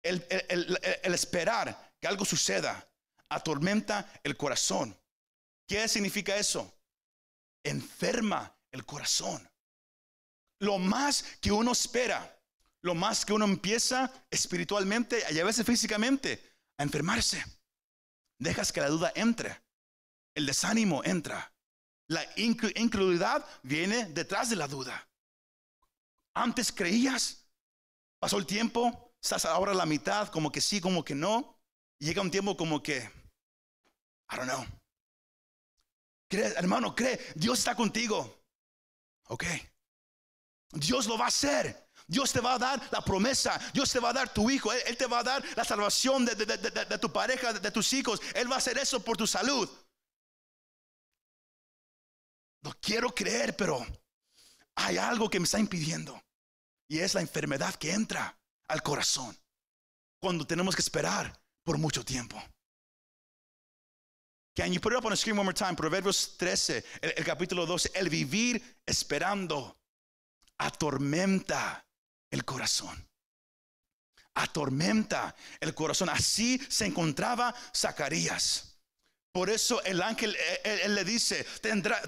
el 0.05 1.15
esperar 1.15 1.94
que 2.05 2.09
algo 2.09 2.27
suceda 2.27 2.87
atormenta 3.31 4.13
el 4.25 4.37
corazón. 4.37 4.95
¿Qué 5.67 5.89
significa 5.89 6.37
eso? 6.37 6.71
Enferma 7.63 8.55
el 8.73 8.85
corazón. 8.85 9.51
Lo 10.59 10.79
más 10.79 11.23
que 11.41 11.51
uno 11.51 11.73
espera, 11.73 12.39
lo 12.83 12.95
más 12.95 13.25
que 13.25 13.33
uno 13.33 13.47
empieza 13.47 14.13
espiritualmente 14.29 15.25
y 15.31 15.39
a 15.39 15.45
veces 15.47 15.65
físicamente 15.65 16.59
a 16.77 16.83
enfermarse. 16.83 17.43
Dejas 18.39 18.71
que 18.71 18.83
la 18.83 18.91
duda 18.91 19.11
entre. 19.15 19.63
El 20.35 20.45
desánimo 20.45 21.03
entra. 21.05 21.55
La 22.09 22.23
incredulidad 22.37 23.47
viene 23.63 24.05
detrás 24.11 24.51
de 24.51 24.57
la 24.57 24.69
duda. 24.69 25.09
Antes 26.35 26.71
creías, 26.71 27.47
pasó 28.19 28.37
el 28.37 28.45
tiempo, 28.45 29.15
estás 29.23 29.47
ahora 29.47 29.73
la 29.73 29.87
mitad, 29.87 30.29
como 30.29 30.53
que 30.53 30.61
sí, 30.61 30.83
como 30.83 31.03
que 31.03 31.15
no. 31.15 31.54
Llega 31.99 32.23
un 32.23 32.31
tiempo 32.31 32.57
como 32.57 32.83
que, 32.83 32.99
I 32.99 34.37
don't 34.37 34.49
know, 34.49 34.65
hermano, 36.31 36.95
cree, 36.95 37.19
Dios 37.35 37.59
está 37.59 37.75
contigo. 37.75 38.43
Ok. 39.29 39.45
Dios 40.73 41.07
lo 41.07 41.17
va 41.17 41.27
a 41.27 41.29
hacer. 41.29 41.89
Dios 42.07 42.33
te 42.33 42.41
va 42.41 42.55
a 42.55 42.59
dar 42.59 42.89
la 42.93 43.03
promesa. 43.03 43.59
Dios 43.73 43.91
te 43.91 43.99
va 43.99 44.11
a 44.11 44.13
dar 44.13 44.33
tu 44.33 44.51
hijo. 44.51 44.73
Él, 44.73 44.97
te 44.97 45.07
va 45.07 45.21
a 45.21 45.23
dar 45.23 45.45
la 45.57 45.65
salvación 45.65 46.25
de, 46.25 46.35
de, 46.35 46.99
tu 46.99 47.13
pareja, 47.13 47.53
de, 47.53 47.71
tus 47.71 47.93
hijos. 47.93 48.21
Él 48.35 48.51
va 48.51 48.57
a 48.57 48.59
hacer 48.59 48.77
eso 48.79 49.03
por 49.03 49.17
tu 49.17 49.27
salud. 49.27 49.69
No 52.63 52.73
quiero 52.81 53.15
creer, 53.15 53.57
pero 53.57 53.87
hay 54.75 54.99
algo 54.99 55.31
que 55.31 55.39
me 55.39 55.45
está 55.45 55.59
impidiendo. 55.59 56.21
Y 56.89 56.99
es 56.99 57.15
la 57.15 57.21
enfermedad 57.21 57.75
que 57.75 57.93
entra 57.93 58.39
al 58.69 58.83
corazón. 58.83 59.39
cuando 60.21 60.47
tenemos 60.47 60.75
que 60.75 60.81
esperar 60.81 61.44
por 61.65 61.79
mucho 61.79 62.05
tiempo. 62.05 62.41
Can 64.55 64.73
you 64.73 64.79
put 64.79 64.93
it 64.93 64.99
up 64.99 65.05
on 65.05 65.11
the 65.11 65.17
screen 65.17 65.37
one 65.37 65.47
more 65.47 65.53
time? 65.53 65.75
Proverbios 65.75 66.37
13, 66.39 66.85
el, 67.03 67.13
el 67.17 67.25
capítulo 67.25 67.67
12. 67.67 67.91
El 67.95 68.09
vivir 68.09 68.63
esperando 68.87 69.77
atormenta 70.59 71.85
el 72.31 72.45
corazón. 72.45 73.09
Atormenta 74.35 75.35
el 75.61 75.75
corazón. 75.75 76.09
Así 76.09 76.61
se 76.69 76.87
encontraba 76.87 77.53
Zacarías. 77.75 78.74
Por 79.35 79.51
eso 79.51 79.83
el 79.83 80.01
ángel 80.01 80.37
él, 80.63 80.95
le 80.95 81.03
dice, 81.03 81.45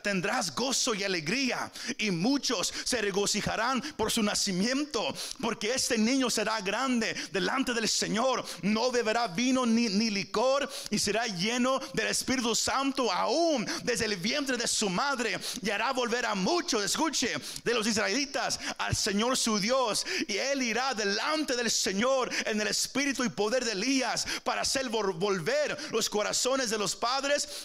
tendrás 0.04 0.54
gozo 0.54 0.94
y 0.94 1.02
alegría 1.02 1.72
y 1.98 2.12
muchos 2.12 2.72
se 2.84 3.02
regocijarán 3.02 3.80
por 3.96 4.12
su 4.12 4.22
nacimiento, 4.22 5.12
porque 5.40 5.74
este 5.74 5.98
niño 5.98 6.30
será 6.30 6.60
grande 6.60 7.16
delante 7.32 7.74
del 7.74 7.88
Señor, 7.88 8.46
no 8.62 8.92
beberá 8.92 9.26
vino 9.26 9.66
ni, 9.66 9.88
ni 9.88 10.08
licor 10.10 10.70
y 10.88 11.00
será 11.00 11.26
lleno 11.26 11.80
del 11.94 12.06
Espíritu 12.06 12.54
Santo 12.54 13.10
aún 13.10 13.66
desde 13.82 14.04
el 14.04 14.14
vientre 14.14 14.56
de 14.56 14.68
su 14.68 14.88
madre 14.88 15.36
y 15.60 15.70
hará 15.70 15.90
volver 15.90 16.26
a 16.26 16.36
muchos, 16.36 16.84
escuche, 16.84 17.34
de 17.64 17.74
los 17.74 17.88
israelitas 17.88 18.60
al 18.78 18.94
Señor 18.94 19.36
su 19.36 19.58
Dios 19.58 20.06
y 20.28 20.36
él 20.36 20.62
irá 20.62 20.94
delante 20.94 21.56
del 21.56 21.72
Señor 21.72 22.30
en 22.44 22.60
el 22.60 22.68
espíritu 22.68 23.24
y 23.24 23.30
poder 23.30 23.64
de 23.64 23.72
Elías 23.72 24.24
para 24.44 24.60
hacer 24.60 24.88
volver 24.90 25.76
los 25.90 26.08
corazones 26.08 26.70
de 26.70 26.78
los 26.78 26.94
padres 26.94 27.15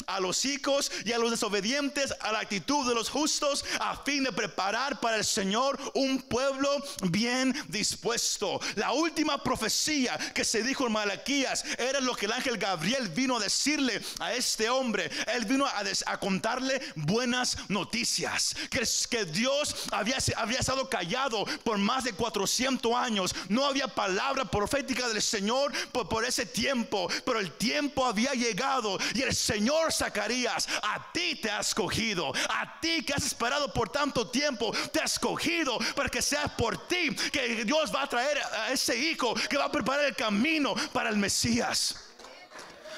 a 0.08 0.20
los 0.20 0.46
hijos 0.46 0.92
y 1.04 1.12
a 1.12 1.18
los 1.18 1.32
desobedientes 1.32 2.14
a 2.22 2.32
la 2.32 2.40
actitud 2.40 2.88
de 2.88 2.96
los 2.96 3.10
justos 3.10 3.66
a 3.80 3.98
fin 3.98 4.24
de 4.24 4.32
preparar 4.32 5.00
para 5.00 5.18
el 5.18 5.26
Señor 5.26 5.78
un 5.94 6.22
pueblo 6.22 6.70
bien 7.10 7.54
dispuesto. 7.68 8.60
La 8.76 8.94
última 8.94 9.44
profecía 9.44 10.18
que 10.34 10.46
se 10.46 10.64
dijo 10.64 10.88
en 10.88 10.94
Malaquías 10.94 11.66
era 11.78 12.00
lo 12.00 12.16
que 12.16 12.28
el 12.28 12.32
ángel 12.32 12.58
Gabriel 12.58 13.10
vino 13.10 13.38
a 13.38 13.40
decirle 13.40 14.02
a 14.20 14.34
este 14.34 14.70
hombre. 14.70 15.10
Él 15.34 15.46
vino 15.46 15.66
a, 15.66 16.18
contarle 16.20 16.82
buenas 16.96 17.58
noticias. 17.68 18.56
Que, 18.70 18.88
que 19.10 19.26
Dios 19.26 19.76
había, 19.92 20.18
había 20.38 20.60
estado 20.60 20.90
callado 20.90 21.46
por 21.64 21.78
más 21.78 22.04
de 22.04 22.14
400 22.14 22.94
años. 22.96 23.36
No 23.50 23.66
había 23.66 23.88
palabra 23.88 24.46
profética 24.46 25.10
del 25.10 25.22
Señor 25.22 25.74
por 25.92 26.24
ese 26.24 26.46
tiempo. 26.46 27.10
Pero 27.26 27.40
el 27.40 27.52
tiempo 27.52 28.06
había 28.06 28.32
llegado 28.34 28.98
y 29.14 29.22
el 29.22 29.36
Señor 29.42 29.92
Zacarías, 29.92 30.68
a 30.84 31.12
ti 31.12 31.36
te 31.36 31.50
ha 31.50 31.60
escogido, 31.60 32.32
a 32.50 32.80
ti 32.80 33.04
que 33.04 33.14
has 33.14 33.26
esperado 33.26 33.74
por 33.74 33.90
tanto 33.90 34.30
tiempo, 34.30 34.72
te 34.92 35.02
ha 35.02 35.06
escogido 35.06 35.80
para 35.96 36.10
que 36.10 36.22
sea 36.22 36.56
por 36.56 36.88
ti 36.88 37.16
que 37.32 37.66
Dios 37.66 37.94
va 37.94 38.04
a 38.04 38.08
traer 38.08 38.38
a 38.38 38.72
ese 38.72 38.96
hijo 38.96 39.34
que 39.50 39.58
va 39.58 39.66
a 39.66 39.72
preparar 39.72 40.06
el 40.06 40.16
camino 40.16 40.76
para 40.94 41.10
el 41.10 41.18
Mesías. 41.18 41.96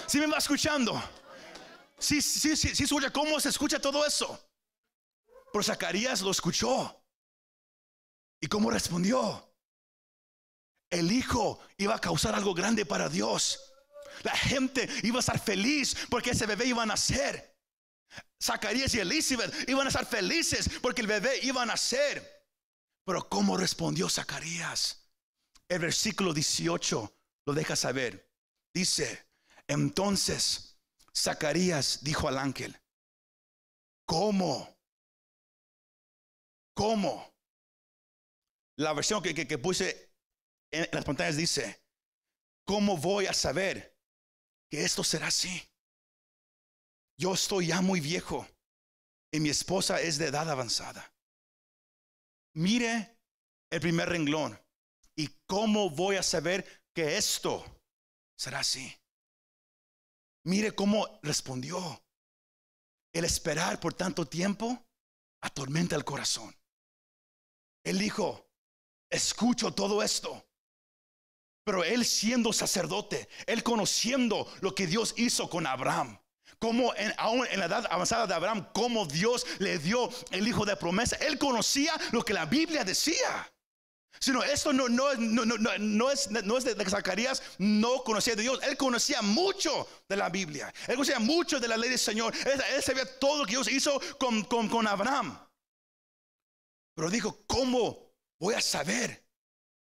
Si 0.06 0.19
me 0.19 0.27
va 0.27 0.38
escuchando, 0.38 1.01
si, 1.97 2.21
sí, 2.21 2.58
sí, 2.58 2.75
sí, 2.75 2.84
escucha 2.84 3.10
cómo 3.12 3.39
se 3.39 3.49
escucha 3.49 3.79
todo 3.79 4.06
eso. 4.06 4.38
Pero 5.51 5.63
Zacarías 5.63 6.21
lo 6.21 6.32
escuchó. 6.32 7.01
¿Y 8.41 8.47
cómo 8.47 8.69
respondió? 8.69 9.49
El 10.89 11.12
hijo 11.12 11.60
iba 11.77 11.95
a 11.95 11.99
causar 11.99 12.36
algo 12.36 12.53
grande 12.53 12.86
para 12.86 13.08
Dios. 13.08 13.72
La 14.23 14.36
gente 14.36 14.88
iba 15.03 15.17
a 15.17 15.19
estar 15.19 15.39
feliz 15.39 15.95
porque 16.09 16.31
ese 16.31 16.45
bebé 16.45 16.65
iba 16.65 16.83
a 16.83 16.86
nacer. 16.86 17.53
Zacarías 18.41 18.93
y 18.95 18.99
Elizabeth 18.99 19.69
iban 19.69 19.86
a 19.86 19.89
estar 19.89 20.05
felices 20.05 20.69
porque 20.81 21.01
el 21.01 21.07
bebé 21.07 21.39
iba 21.43 21.62
a 21.62 21.65
nacer. 21.65 22.47
Pero 23.05 23.27
¿cómo 23.29 23.57
respondió 23.57 24.09
Zacarías? 24.09 25.09
El 25.67 25.79
versículo 25.79 26.33
18 26.33 27.17
lo 27.45 27.53
deja 27.53 27.75
saber. 27.75 28.31
Dice, 28.73 29.27
entonces 29.67 30.79
Zacarías 31.15 32.03
dijo 32.03 32.27
al 32.27 32.38
ángel, 32.38 32.79
¿cómo? 34.05 34.77
¿Cómo? 36.73 37.33
La 38.77 38.93
versión 38.93 39.21
que, 39.21 39.33
que 39.36 39.57
puse 39.57 40.12
en 40.71 40.88
las 40.91 41.05
pantallas 41.05 41.38
dice, 41.38 41.83
¿cómo 42.65 42.97
voy 42.97 43.27
a 43.27 43.33
saber 43.33 43.92
que 44.73 44.83
esto 44.83 45.03
será 45.03 45.27
así. 45.27 45.62
Yo 47.15 47.36
estoy 47.36 47.67
ya 47.67 47.79
muy 47.81 47.99
viejo 47.99 48.47
y 49.31 49.39
mi 49.39 49.49
esposa 49.49 50.01
es 50.01 50.17
de 50.17 50.29
edad 50.29 50.49
avanzada. 50.49 51.13
Mire 52.55 53.19
el 53.69 53.79
primer 53.79 54.09
renglón 54.09 54.59
y 55.15 55.27
cómo 55.45 55.91
voy 55.91 56.15
a 56.15 56.23
saber 56.23 56.88
que 56.91 57.17
esto 57.17 57.63
será 58.36 58.62
así. 58.62 58.91
Mire 60.43 60.73
cómo 60.73 61.19
respondió. 61.21 62.03
El 63.13 63.25
esperar 63.25 63.79
por 63.79 63.93
tanto 63.93 64.27
tiempo 64.27 64.88
atormenta 65.43 65.95
el 65.95 66.03
corazón. 66.03 66.51
Él 67.83 67.99
dijo, 67.99 68.49
escucho 69.12 69.75
todo 69.75 70.01
esto, 70.01 70.43
pero 71.63 71.84
él 71.84 72.06
siendo 72.06 72.52
sacerdote, 72.54 73.28
él 73.45 73.63
conociendo 73.63 74.52
lo 74.62 74.76
que 74.76 74.88
Dios 74.88 75.13
hizo 75.17 75.49
con 75.49 75.65
Abraham, 75.65 76.19
como 76.60 76.93
en, 76.95 77.13
aún 77.17 77.45
en 77.52 77.60
la 77.60 77.65
edad 77.65 77.86
avanzada 77.89 78.28
de 78.28 78.34
Abraham, 78.34 78.67
como 78.73 79.06
Dios 79.06 79.45
le 79.60 79.80
dio 79.80 80.10
el 80.32 80.47
hijo 80.47 80.65
de 80.65 80.76
promesa, 80.76 81.17
él 81.17 81.38
conocía 81.38 81.93
lo 82.12 82.23
que 82.23 82.34
la 82.34 82.45
Biblia 82.45 82.84
decía. 82.84 83.49
Sino 84.19 84.41
esto 84.41 84.71
no, 84.71 84.88
no, 84.88 85.13
no, 85.15 85.45
no, 85.45 86.10
es, 86.10 86.32
no 86.32 86.58
es 86.58 86.63
de 86.63 86.89
Zacarías, 86.89 87.43
no 87.58 88.04
conocía 88.06 88.36
de 88.36 88.43
Dios. 88.43 88.60
Él 88.63 88.78
conocía 88.78 89.21
mucho 89.21 89.86
de 90.08 90.15
la 90.15 90.30
Biblia. 90.30 90.73
Él 90.88 90.95
conocía 90.95 91.19
mucho 91.19 91.60
de 91.60 91.67
la 91.67 91.76
ley 91.76 91.89
del 91.89 91.99
Señor. 91.99 92.34
Él, 92.45 92.82
sabía 92.82 93.19
todo 93.19 93.39
lo 93.39 93.45
que 93.45 93.52
Dios 93.52 93.69
hizo 93.69 93.99
con, 94.17 94.43
con, 94.45 94.69
con 94.69 94.88
Abraham. 94.88 95.38
Pero 96.95 97.10
dijo, 97.10 97.43
¿cómo 97.47 98.13
voy 98.39 98.54
a 98.54 98.62
saber? 98.62 99.26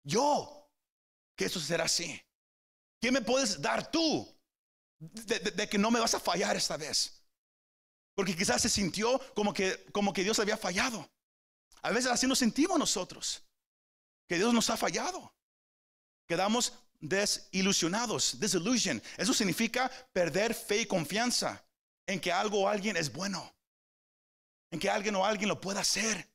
Yo 0.03 0.60
que 1.41 1.47
eso 1.47 1.59
será 1.59 1.85
así. 1.85 2.21
¿Qué 3.01 3.11
me 3.11 3.19
puedes 3.19 3.59
dar 3.59 3.89
tú 3.89 4.31
de, 4.99 5.67
que 5.67 5.79
no 5.79 5.89
me 5.89 5.99
vas 5.99 6.13
a 6.13 6.19
fallar 6.19 6.55
esta 6.55 6.77
vez? 6.77 7.19
Porque 8.13 8.35
quizás 8.35 8.61
se 8.61 8.69
sintió 8.69 9.19
como 9.33 9.51
que, 9.51 9.87
como 9.91 10.13
que 10.13 10.23
Dios 10.23 10.37
había 10.37 10.55
fallado. 10.55 11.11
A 11.81 11.89
veces 11.89 12.11
así 12.11 12.27
nos 12.27 12.37
sentimos 12.37 12.77
nosotros, 12.77 13.41
que 14.27 14.35
Dios 14.35 14.53
nos 14.53 14.69
ha 14.69 14.77
fallado. 14.77 15.33
Quedamos 16.27 16.73
desilusionados, 16.99 18.39
disillusion. 18.39 19.01
Eso 19.17 19.33
significa 19.33 19.89
perder 20.13 20.53
fe 20.53 20.81
y 20.81 20.85
confianza 20.85 21.65
en 22.05 22.19
que 22.19 22.31
algo 22.31 22.59
o 22.59 22.67
alguien 22.67 22.97
es 22.97 23.11
bueno, 23.11 23.51
en 24.69 24.79
que 24.79 24.91
alguien 24.91 25.15
o 25.15 25.25
alguien 25.25 25.49
lo 25.49 25.59
pueda 25.59 25.79
hacer. 25.79 26.31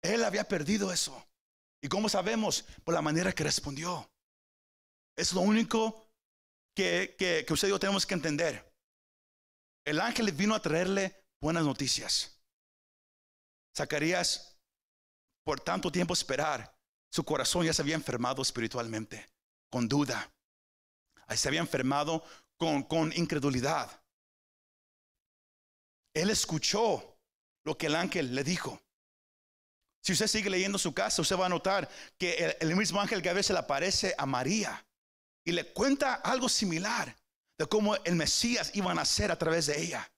Él 0.00 0.24
había 0.24 0.48
perdido 0.48 0.90
eso. 0.90 1.22
¿Y 1.84 1.88
cómo 1.88 2.08
sabemos? 2.08 2.64
Por 2.82 2.94
la 2.94 3.02
manera 3.02 3.30
que 3.34 3.44
respondió. 3.44 4.10
Es 5.14 5.34
lo 5.34 5.42
único 5.42 6.08
que, 6.74 7.14
que, 7.18 7.44
usted 7.52 7.68
y 7.68 7.72
yo 7.72 7.78
tenemos 7.78 8.06
que 8.06 8.14
entender. 8.14 8.74
El 9.84 10.00
ángel 10.00 10.32
vino 10.32 10.54
a 10.54 10.62
traerle 10.62 11.26
buenas 11.42 11.62
noticias. 11.62 12.42
Zacarías, 13.76 14.58
por 15.44 15.60
tanto 15.60 15.92
tiempo 15.92 16.14
esperar, 16.14 16.74
su 17.12 17.22
corazón 17.22 17.66
ya 17.66 17.74
se 17.74 17.82
había 17.82 17.96
enfermado 17.96 18.40
espiritualmente, 18.40 19.30
con 19.70 19.86
duda. 19.86 20.32
Se 21.36 21.48
había 21.48 21.60
enfermado 21.60 22.24
con, 22.56 22.84
con 22.84 23.12
incredulidad. 23.12 24.02
Él 26.14 26.30
escuchó 26.30 27.18
lo 27.62 27.76
que 27.76 27.88
el 27.88 27.94
ángel 27.94 28.34
le 28.34 28.42
dijo. 28.42 28.80
Si 30.04 30.12
usted 30.12 30.26
sigue 30.26 30.50
leyendo 30.50 30.76
su 30.78 30.92
casa, 30.92 31.22
usted 31.22 31.38
va 31.38 31.46
a 31.46 31.48
notar 31.48 31.88
que 32.18 32.54
el, 32.60 32.76
mismo 32.76 33.00
ángel 33.00 33.22
que 33.22 33.30
a 33.30 33.32
veces 33.32 33.54
le 33.54 33.60
aparece 33.60 34.14
a 34.18 34.26
María 34.26 34.86
y 35.46 35.52
le 35.52 35.72
cuenta 35.72 36.16
algo 36.16 36.46
similar 36.46 37.16
de 37.58 37.64
cómo 37.64 37.96
el 37.96 38.14
Mesías 38.14 38.70
iba 38.74 38.90
a 38.90 38.94
nacer 38.94 39.30
a 39.30 39.38
través 39.38 39.64
de 39.64 39.80
ella. 39.80 40.12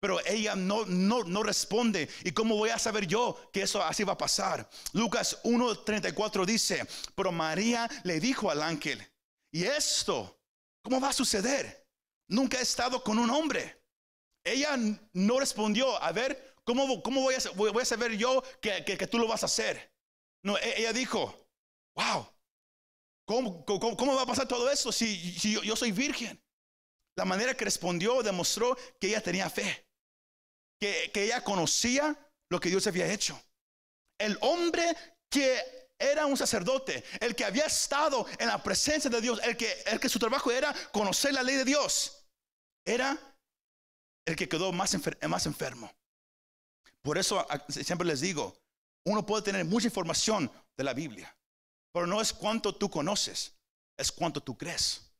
Pero 0.00 0.18
ella 0.24 0.56
no, 0.56 0.86
no, 0.86 1.24
no 1.24 1.42
responde. 1.42 2.08
¿Y 2.24 2.32
cómo 2.32 2.56
voy 2.56 2.70
a 2.70 2.78
saber 2.78 3.06
yo 3.06 3.50
que 3.52 3.60
eso 3.62 3.84
así 3.84 4.02
va 4.02 4.14
a 4.14 4.18
pasar? 4.18 4.66
Lucas 4.94 5.42
1.34 5.44 6.46
dice, 6.46 6.86
pero 7.14 7.30
María 7.30 7.90
le 8.04 8.18
dijo 8.18 8.50
al 8.50 8.62
ángel, 8.62 9.06
¿y 9.52 9.64
esto 9.64 10.40
cómo 10.82 11.02
va 11.02 11.10
a 11.10 11.12
suceder? 11.12 11.86
Nunca 12.28 12.58
he 12.58 12.62
estado 12.62 13.04
con 13.04 13.18
un 13.18 13.28
hombre. 13.28 13.78
Ella 14.42 14.74
no 15.12 15.38
respondió, 15.38 16.02
a 16.02 16.10
ver, 16.12 16.51
¿Cómo, 16.64 17.02
cómo 17.02 17.22
voy, 17.22 17.34
a, 17.34 17.84
saber 17.84 18.16
yo 18.16 18.42
que, 18.60 18.84
que, 18.84 19.06
tú 19.06 19.18
lo 19.18 19.26
vas 19.26 19.42
a 19.42 19.46
hacer? 19.46 19.92
No, 20.44 20.56
e, 20.58 20.80
ella 20.80 20.92
dijo, 20.92 21.34
wow, 21.96 22.26
¿cómo, 23.26 23.64
cómo, 23.64 24.14
va 24.14 24.22
a 24.22 24.26
pasar 24.26 24.46
todo 24.46 24.70
eso 24.70 24.92
si, 24.92 25.38
si 25.38 25.60
yo, 25.60 25.76
soy 25.76 25.90
virgen? 25.90 26.40
La 27.16 27.24
manera 27.24 27.54
que 27.54 27.64
respondió 27.64 28.22
demostró 28.22 28.76
que 29.00 29.08
ella 29.08 29.20
tenía 29.20 29.50
fe, 29.50 29.86
que, 30.80 31.10
que 31.12 31.24
ella 31.24 31.42
conocía 31.42 32.16
lo 32.48 32.60
que 32.60 32.68
Dios 32.68 32.86
había 32.86 33.12
hecho. 33.12 33.40
El 34.18 34.38
hombre 34.40 34.96
que 35.28 35.82
era 35.98 36.26
un 36.26 36.36
sacerdote, 36.36 37.04
el 37.20 37.34
que 37.34 37.44
había 37.44 37.66
estado 37.66 38.26
en 38.38 38.48
la 38.48 38.62
presencia 38.62 39.10
de 39.10 39.20
Dios, 39.20 39.40
el 39.42 39.56
que, 39.56 39.82
el 39.86 39.98
que 39.98 40.08
su 40.08 40.18
trabajo 40.18 40.50
era 40.50 40.74
conocer 40.92 41.32
la 41.32 41.42
ley 41.42 41.56
de 41.56 41.64
Dios, 41.64 42.24
era 42.84 43.18
el 44.26 44.36
que 44.36 44.48
quedó 44.48 44.72
más, 44.72 44.96
más 45.28 45.46
enfermo. 45.46 45.92
Por 47.02 47.18
eso 47.18 47.44
siempre 47.68 48.06
les 48.06 48.20
digo, 48.20 48.56
uno 49.04 49.26
puede 49.26 49.42
tener 49.42 49.64
mucha 49.64 49.88
información 49.88 50.50
de 50.76 50.84
la 50.84 50.94
Biblia, 50.94 51.36
pero 51.92 52.06
no 52.06 52.20
es 52.20 52.32
cuánto 52.32 52.74
tú 52.74 52.88
conoces, 52.88 53.54
es 53.96 54.12
cuánto 54.12 54.40
tú 54.40 54.56
crees. 54.56 55.12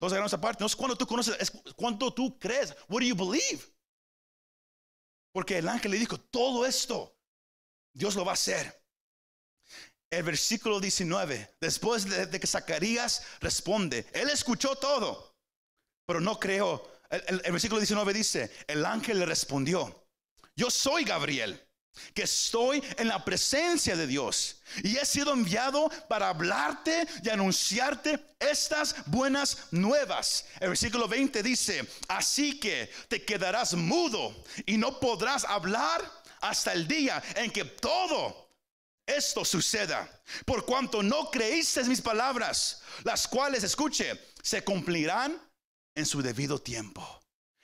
Entonces, 0.00 0.24
esa 0.24 0.40
parte, 0.40 0.62
no 0.62 0.66
es 0.66 0.76
cuánto 0.76 0.96
tú 0.96 1.06
conoces, 1.06 1.36
es 1.40 1.50
cuánto 1.76 2.12
tú 2.12 2.38
crees. 2.38 2.70
What 2.88 3.00
do 3.00 3.06
you 3.06 3.16
believe? 3.16 3.64
Porque 5.32 5.58
el 5.58 5.68
ángel 5.68 5.92
le 5.92 5.98
dijo, 5.98 6.18
todo 6.18 6.64
esto, 6.66 7.16
Dios 7.92 8.14
lo 8.14 8.24
va 8.24 8.32
a 8.32 8.34
hacer. 8.34 8.82
El 10.10 10.22
versículo 10.22 10.78
19, 10.78 11.56
después 11.60 12.04
de, 12.04 12.38
que 12.38 12.46
Zacarías 12.46 13.24
responde, 13.40 14.06
él 14.12 14.30
escuchó 14.30 14.76
todo, 14.76 15.34
pero 16.06 16.20
no 16.20 16.38
creó. 16.38 16.93
El 17.26 17.52
versículo 17.52 17.80
19 17.80 18.12
dice, 18.12 18.50
el 18.66 18.84
ángel 18.84 19.18
le 19.18 19.26
respondió, 19.26 20.06
yo 20.56 20.70
soy 20.70 21.04
Gabriel 21.04 21.60
que 22.12 22.22
estoy 22.22 22.82
en 22.98 23.08
la 23.08 23.24
presencia 23.24 23.96
de 23.96 24.06
Dios 24.06 24.60
y 24.82 24.96
he 24.96 25.04
sido 25.04 25.32
enviado 25.32 25.88
para 26.08 26.28
hablarte 26.28 27.06
y 27.22 27.28
anunciarte 27.28 28.18
estas 28.38 28.96
buenas 29.06 29.68
nuevas. 29.70 30.46
El 30.60 30.70
versículo 30.70 31.08
20 31.08 31.42
dice, 31.42 31.86
así 32.08 32.58
que 32.58 32.90
te 33.08 33.24
quedarás 33.24 33.74
mudo 33.74 34.44
y 34.66 34.76
no 34.76 34.98
podrás 34.98 35.44
hablar 35.44 36.02
hasta 36.40 36.72
el 36.72 36.86
día 36.86 37.22
en 37.36 37.50
que 37.50 37.64
todo 37.64 38.44
esto 39.06 39.44
suceda, 39.44 40.08
por 40.46 40.64
cuanto 40.64 41.02
no 41.02 41.30
creíste 41.30 41.84
mis 41.84 42.00
palabras, 42.00 42.82
las 43.02 43.28
cuales, 43.28 43.62
escuche, 43.62 44.18
se 44.42 44.64
cumplirán 44.64 45.38
en 45.94 46.06
su 46.06 46.22
debido 46.22 46.58
tiempo. 46.60 47.20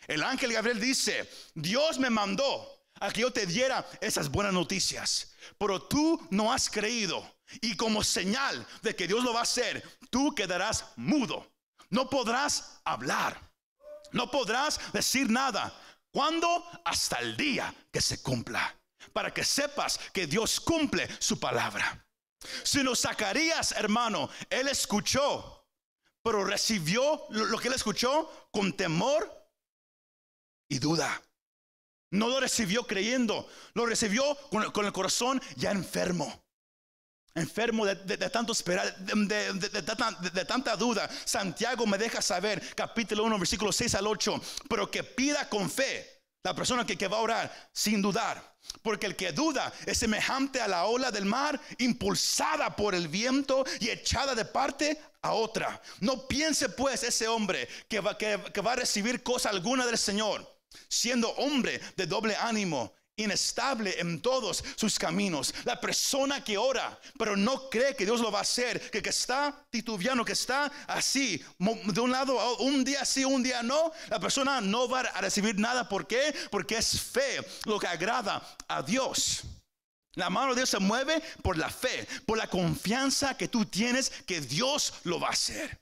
El 0.07 0.23
ángel 0.23 0.53
Gabriel 0.53 0.81
dice, 0.81 1.31
Dios 1.55 1.99
me 1.99 2.11
mandó 2.11 2.81
a 3.01 3.11
que 3.11 3.23
yo 3.23 3.33
te 3.33 3.47
diera 3.47 3.87
esas 4.01 4.29
buenas 4.29 4.53
noticias. 4.53 5.33
Pero 5.59 5.83
tú 5.83 6.27
no 6.31 6.53
has 6.53 6.69
creído. 6.69 7.25
Y 7.61 7.77
como 7.77 8.05
señal 8.05 8.67
de 8.83 8.95
que 8.95 9.07
Dios 9.07 9.25
lo 9.25 9.33
va 9.33 9.41
a 9.41 9.45
hacer, 9.45 9.83
tú 10.11 10.35
quedarás 10.35 10.85
mudo. 10.97 11.53
No 11.89 12.09
podrás 12.09 12.81
hablar. 12.85 13.51
No 14.13 14.31
podrás 14.31 14.81
decir 14.93 15.31
nada. 15.31 15.75
¿Cuándo? 16.13 16.65
Hasta 16.85 17.19
el 17.19 17.37
día 17.37 17.75
que 17.93 18.01
se 18.01 18.23
cumpla. 18.23 18.77
Para 19.13 19.33
que 19.33 19.45
sepas 19.45 19.99
que 20.13 20.27
Dios 20.27 20.61
cumple 20.61 21.09
su 21.19 21.41
palabra. 21.41 22.07
Si 22.63 22.83
lo 22.83 22.95
sacarías, 22.95 23.73
hermano, 23.73 24.31
él 24.49 24.69
escuchó, 24.69 25.60
pero 26.23 26.45
recibió 26.45 27.27
lo 27.31 27.59
que 27.59 27.69
él 27.69 27.75
escuchó 27.75 28.49
con 28.51 28.73
temor 28.77 29.31
y 30.69 30.79
duda. 30.79 31.23
No 32.13 32.29
lo 32.29 32.41
recibió 32.41 32.87
creyendo, 32.87 33.49
lo 33.75 33.87
recibió 33.87 34.37
con, 34.51 34.85
el 34.85 34.93
corazón 34.93 35.41
ya 35.57 35.71
enfermo. 35.71 36.45
Enfermo 37.35 37.87
de, 37.87 37.95
tanto 38.29 38.53
esperar, 38.53 38.97
de, 38.99 40.45
tanta 40.45 40.77
duda. 40.77 41.09
Santiago 41.25 41.87
me 41.87 41.97
deja 41.97 42.21
saber, 42.21 42.75
capítulo 42.75 43.23
1, 43.25 43.39
versículo 43.39 43.71
6 43.71 43.95
al 43.95 44.09
8, 44.09 44.41
pero 44.69 44.91
que 44.91 45.05
pida 45.05 45.49
con 45.49 45.71
fe 45.71 46.20
la 46.43 46.55
persona 46.55 46.87
que, 46.87 47.09
va 47.09 47.19
a 47.19 47.21
orar 47.21 47.69
sin 47.73 48.01
dudar. 48.01 48.51
Porque 48.83 49.07
el 49.07 49.17
que 49.17 49.33
duda 49.33 49.73
es 49.87 49.99
semejante 49.99 50.61
a 50.61 50.69
la 50.69 50.85
ola 50.85 51.11
del 51.11 51.25
mar, 51.25 51.61
impulsada 51.79 52.77
por 52.77 52.95
el 52.95 53.09
viento 53.09 53.65
y 53.81 53.89
echada 53.89 54.35
de 54.35 54.45
parte 54.45 55.01
a 55.23 55.33
otra. 55.33 55.81
No 56.01 56.27
piense 56.29 56.69
pues 56.69 57.03
ese 57.03 57.27
hombre 57.27 57.69
que 57.89 58.01
va, 58.01 58.17
que 58.17 58.37
va 58.37 58.73
a 58.73 58.77
recibir 58.77 59.23
cosa 59.23 59.51
alguna 59.51 59.87
del 59.87 59.99
Señor 59.99 60.61
siendo 60.89 61.31
hombre 61.31 61.81
de 61.97 62.07
doble 62.07 62.37
ánimo, 62.37 62.95
inestable 63.21 63.99
en 64.01 64.21
todos 64.21 64.65
sus 64.77 64.99
caminos. 64.99 65.55
La 65.65 65.81
persona 65.81 66.43
que 66.43 66.59
ora, 66.59 66.99
pero 67.19 67.37
no 67.37 67.69
cree 67.69 67.95
que 67.95 68.05
Dios 68.05 68.21
lo 68.21 68.31
va 68.31 68.41
a 68.41 68.43
hacer, 68.43 68.91
que, 68.91 68.99
está 69.11 69.67
titubeando, 69.71 70.25
que 70.25 70.33
está 70.33 70.71
así, 70.87 71.43
de 71.59 72.01
un 72.01 72.11
lado, 72.11 72.57
un 72.59 72.85
día 72.85 73.05
sí, 73.05 73.25
un 73.25 73.43
día 73.43 73.63
no, 73.63 73.93
la 74.09 74.21
persona 74.21 74.61
no 74.61 74.89
va 74.89 75.01
a 75.01 75.21
recibir 75.21 75.59
nada. 75.59 75.89
¿Por 75.89 76.07
qué? 76.07 76.35
Porque 76.51 76.79
es 76.79 77.01
fe 77.01 77.41
lo 77.65 77.79
que 77.79 77.87
agrada 77.87 78.43
a 78.69 78.83
Dios. 78.83 79.43
La 80.15 80.29
mano 80.29 80.51
de 80.51 80.61
Dios 80.61 80.71
se 80.71 80.79
mueve 80.79 81.23
por 81.43 81.57
la 81.57 81.71
fe, 81.71 82.07
por 82.27 82.37
la 82.37 82.49
confianza 82.49 83.37
que 83.37 83.49
tú 83.49 83.65
tienes 83.65 84.11
que 84.27 84.41
Dios 84.41 84.95
lo 85.05 85.21
va 85.21 85.29
a 85.29 85.33
hacer. 85.33 85.81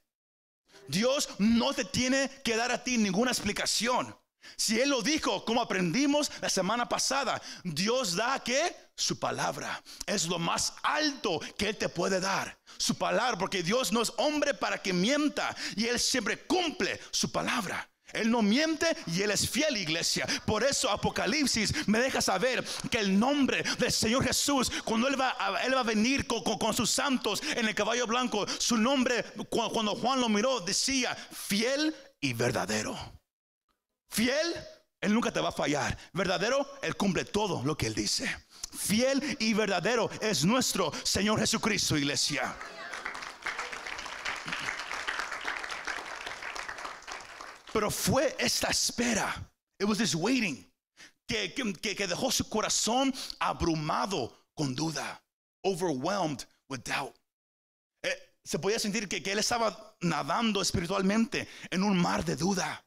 Dios 0.86 1.28
no 1.38 1.72
te 1.72 1.84
tiene 1.84 2.30
que 2.42 2.56
dar 2.56 2.72
a 2.72 2.82
ti 2.82 2.98
ninguna 2.98 3.30
explicación. 3.30 4.14
Si 4.56 4.80
Él 4.80 4.90
lo 4.90 5.02
dijo, 5.02 5.44
como 5.44 5.62
aprendimos 5.62 6.30
la 6.40 6.48
semana 6.48 6.88
pasada, 6.88 7.40
Dios 7.64 8.16
da 8.16 8.42
que 8.42 8.76
su 8.94 9.18
palabra 9.18 9.82
es 10.06 10.26
lo 10.26 10.38
más 10.38 10.74
alto 10.82 11.40
que 11.56 11.68
Él 11.68 11.76
te 11.76 11.88
puede 11.88 12.20
dar. 12.20 12.58
Su 12.78 12.96
palabra, 12.96 13.38
porque 13.38 13.62
Dios 13.62 13.92
no 13.92 14.02
es 14.02 14.12
hombre 14.16 14.54
para 14.54 14.82
que 14.82 14.92
mienta 14.92 15.54
y 15.76 15.86
Él 15.86 15.98
siempre 15.98 16.46
cumple 16.46 17.00
su 17.10 17.30
palabra. 17.30 17.88
Él 18.12 18.30
no 18.30 18.40
miente 18.42 18.86
y 19.06 19.22
Él 19.22 19.30
es 19.30 19.48
fiel, 19.48 19.76
iglesia. 19.76 20.26
Por 20.46 20.64
eso 20.64 20.90
Apocalipsis 20.90 21.86
me 21.86 21.98
deja 21.98 22.22
saber 22.22 22.64
que 22.90 22.98
el 22.98 23.18
nombre 23.18 23.62
del 23.78 23.92
Señor 23.92 24.24
Jesús, 24.24 24.70
cuando 24.84 25.08
Él 25.08 25.20
va, 25.20 25.36
a, 25.38 25.62
él 25.64 25.74
va 25.74 25.80
a 25.80 25.84
venir 25.84 26.26
con, 26.26 26.42
con, 26.42 26.74
sus 26.74 26.90
santos 26.90 27.42
en 27.56 27.68
el 27.68 27.74
caballo 27.74 28.06
blanco, 28.06 28.46
su 28.58 28.76
nombre, 28.76 29.24
cuando 29.50 29.94
Juan 29.94 30.20
lo 30.20 30.28
miró, 30.28 30.60
decía 30.60 31.14
fiel 31.14 31.94
y 32.20 32.32
verdadero. 32.32 33.17
Fiel, 34.08 34.54
Él 35.00 35.14
nunca 35.14 35.32
te 35.32 35.40
va 35.40 35.50
a 35.50 35.52
fallar. 35.52 35.96
Verdadero, 36.12 36.66
Él 36.82 36.96
cumple 36.96 37.24
todo 37.24 37.62
lo 37.64 37.76
que 37.76 37.86
Él 37.86 37.94
dice. 37.94 38.28
Fiel 38.76 39.36
y 39.40 39.54
verdadero 39.54 40.10
es 40.20 40.44
nuestro 40.44 40.92
Señor 41.04 41.38
Jesucristo, 41.40 41.96
iglesia. 41.96 42.54
Pero 47.72 47.90
fue 47.90 48.34
esta 48.38 48.68
espera. 48.68 49.34
It 49.78 49.86
was 49.86 49.98
this 49.98 50.14
waiting. 50.14 50.66
Que, 51.26 51.52
que, 51.54 52.06
dejó 52.06 52.32
su 52.32 52.48
corazón 52.48 53.14
abrumado 53.38 54.48
con 54.54 54.74
duda. 54.74 55.22
Overwhelmed 55.62 56.46
with 56.68 56.80
doubt. 56.80 57.14
Eh, 58.02 58.16
se 58.42 58.58
podía 58.58 58.78
sentir 58.78 59.08
que, 59.08 59.22
que 59.22 59.32
él 59.32 59.38
estaba 59.38 59.96
nadando 60.00 60.62
espiritualmente 60.62 61.46
en 61.70 61.82
un 61.82 61.98
mar 61.98 62.24
de 62.24 62.36
duda. 62.36 62.82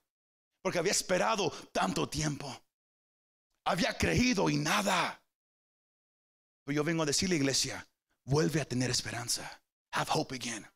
Porque 0.62 0.80
había 0.80 0.91
esperado 0.91 1.50
tanto 1.71 2.08
tiempo. 2.08 2.47
Había 3.65 3.97
creído 3.97 4.50
y 4.50 4.58
nada. 4.58 5.21
Pero 6.63 6.76
yo 6.76 6.84
vengo 6.84 7.04
a 7.04 7.06
decirle, 7.06 7.36
iglesia, 7.36 7.88
vuelve 8.24 8.62
a 8.62 8.65
tener 8.65 8.89
esperanza. 8.89 9.62
Have 9.91 10.10
hope 10.13 10.36
again. 10.36 10.67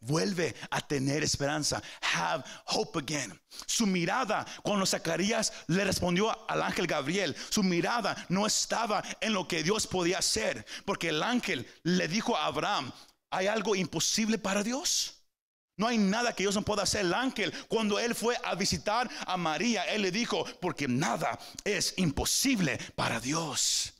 Vuelve 0.00 0.54
a 0.70 0.80
tener 0.80 1.22
esperanza. 1.22 1.82
Have 2.00 2.44
hope 2.66 2.98
again. 2.98 3.38
Su 3.66 3.86
mirada, 3.86 4.46
cuando 4.62 4.86
Zacarías 4.86 5.52
le 5.66 5.84
respondió 5.84 6.48
al 6.48 6.62
ángel 6.62 6.86
Gabriel, 6.86 7.36
su 7.50 7.62
mirada 7.62 8.26
no 8.30 8.46
estaba 8.46 9.02
en 9.20 9.34
lo 9.34 9.46
que 9.46 9.62
Dios 9.62 9.86
podía 9.86 10.18
hacer. 10.18 10.64
Porque 10.86 11.10
el 11.10 11.22
ángel 11.22 11.66
le 11.82 12.08
dijo 12.08 12.36
a 12.36 12.46
Abraham, 12.46 12.92
¿hay 13.30 13.46
algo 13.46 13.76
imposible 13.76 14.38
para 14.38 14.62
Dios? 14.62 15.19
No 15.80 15.86
hay 15.86 15.96
nada 15.96 16.34
que 16.34 16.42
Dios 16.42 16.54
no 16.54 16.60
pueda 16.60 16.82
hacer. 16.82 17.06
El 17.06 17.14
ángel, 17.14 17.54
cuando 17.66 17.98
él 17.98 18.14
fue 18.14 18.36
a 18.44 18.54
visitar 18.54 19.08
a 19.26 19.38
María, 19.38 19.82
él 19.84 20.02
le 20.02 20.10
dijo, 20.10 20.44
porque 20.60 20.86
nada 20.86 21.38
es 21.64 21.94
imposible 21.96 22.76
para 22.94 23.18
Dios. 23.18 23.94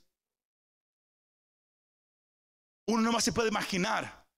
Uno 2.87 3.01
no 3.01 3.13
más 3.13 3.25
se 3.25 3.33
puede 3.33 3.49
imaginar 3.49 4.29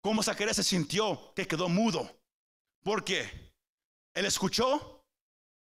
cómo 0.00 0.22
Zacarías 0.22 0.54
se 0.54 0.62
sintió 0.62 1.32
que 1.34 1.48
quedó 1.48 1.68
mudo. 1.68 2.08
Porque 2.84 3.52
él 4.14 4.24
escuchó, 4.24 5.04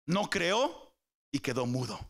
no 0.06 0.30
creó 0.30 0.96
y 1.30 1.40
quedó 1.40 1.66
mudo. 1.66 2.00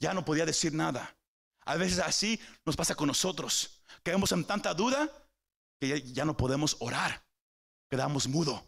Ya 0.00 0.14
no 0.14 0.24
podía 0.24 0.44
decir 0.44 0.74
nada. 0.74 1.16
A 1.64 1.76
veces 1.76 2.00
así 2.00 2.40
nos 2.66 2.74
pasa 2.74 2.96
con 2.96 3.06
nosotros. 3.06 3.84
Quedamos 4.02 4.32
en 4.32 4.44
tanta 4.44 4.74
duda 4.74 5.08
que 5.78 6.02
ya 6.12 6.24
no 6.24 6.36
podemos 6.36 6.76
orar 6.80 7.29
quedamos 7.90 8.28
mudo. 8.28 8.66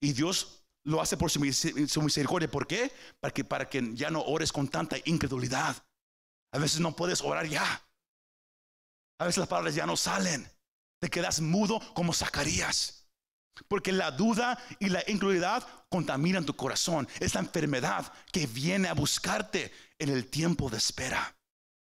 Y 0.00 0.12
Dios 0.12 0.64
lo 0.84 1.00
hace 1.00 1.16
por 1.16 1.30
su, 1.30 1.40
misericordia. 1.40 2.50
¿Por 2.50 2.66
qué? 2.66 2.92
Para 3.20 3.34
que, 3.34 3.44
para 3.44 3.68
que 3.68 3.94
ya 3.94 4.10
no 4.10 4.22
ores 4.22 4.52
con 4.52 4.68
tanta 4.68 4.96
incredulidad. 5.04 5.76
A 6.52 6.58
veces 6.58 6.80
no 6.80 6.94
puedes 6.94 7.20
orar 7.22 7.46
ya. 7.46 7.82
A 9.18 9.24
veces 9.24 9.38
las 9.38 9.48
palabras 9.48 9.74
ya 9.74 9.86
no 9.86 9.96
salen. 9.96 10.48
Te 11.00 11.10
quedas 11.10 11.40
mudo 11.40 11.80
como 11.94 12.12
Zacarías. 12.12 13.06
Porque 13.68 13.90
la 13.92 14.10
duda 14.10 14.62
y 14.78 14.88
la 14.88 15.02
incredulidad 15.06 15.66
contaminan 15.88 16.44
tu 16.44 16.54
corazón. 16.54 17.08
Es 17.20 17.34
la 17.34 17.40
enfermedad 17.40 18.12
que 18.32 18.46
viene 18.46 18.88
a 18.88 18.94
buscarte 18.94 19.72
en 19.98 20.10
el 20.10 20.28
tiempo 20.28 20.70
de 20.70 20.76
espera. 20.76 21.36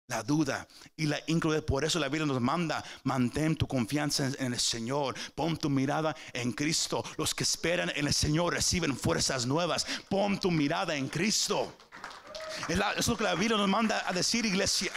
La 0.09 0.23
duda 0.23 0.67
y 0.97 1.05
la 1.05 1.19
incredulidad. 1.27 1.65
Por 1.65 1.85
eso 1.85 1.99
la 1.99 2.09
Biblia 2.09 2.25
nos 2.25 2.41
manda, 2.41 2.83
mantén 3.03 3.55
tu 3.55 3.67
confianza 3.67 4.31
en, 4.39 4.53
el 4.53 4.59
Señor, 4.59 5.15
pon 5.35 5.55
tu 5.55 5.69
mirada 5.69 6.15
en 6.33 6.51
Cristo. 6.51 7.03
Los 7.17 7.33
que 7.33 7.43
esperan 7.43 7.91
en 7.95 8.07
el 8.07 8.13
Señor 8.13 8.53
reciben 8.53 8.97
fuerzas 8.97 9.45
nuevas. 9.45 9.85
Pon 10.09 10.39
tu 10.39 10.51
mirada 10.51 10.95
en 10.95 11.07
Cristo. 11.07 11.73
Eso 12.67 12.83
es 12.97 13.07
lo 13.07 13.17
que 13.17 13.23
la 13.23 13.35
Biblia 13.35 13.57
nos 13.57 13.69
manda 13.69 14.03
a 14.05 14.11
decir, 14.11 14.45
iglesia. 14.45 14.91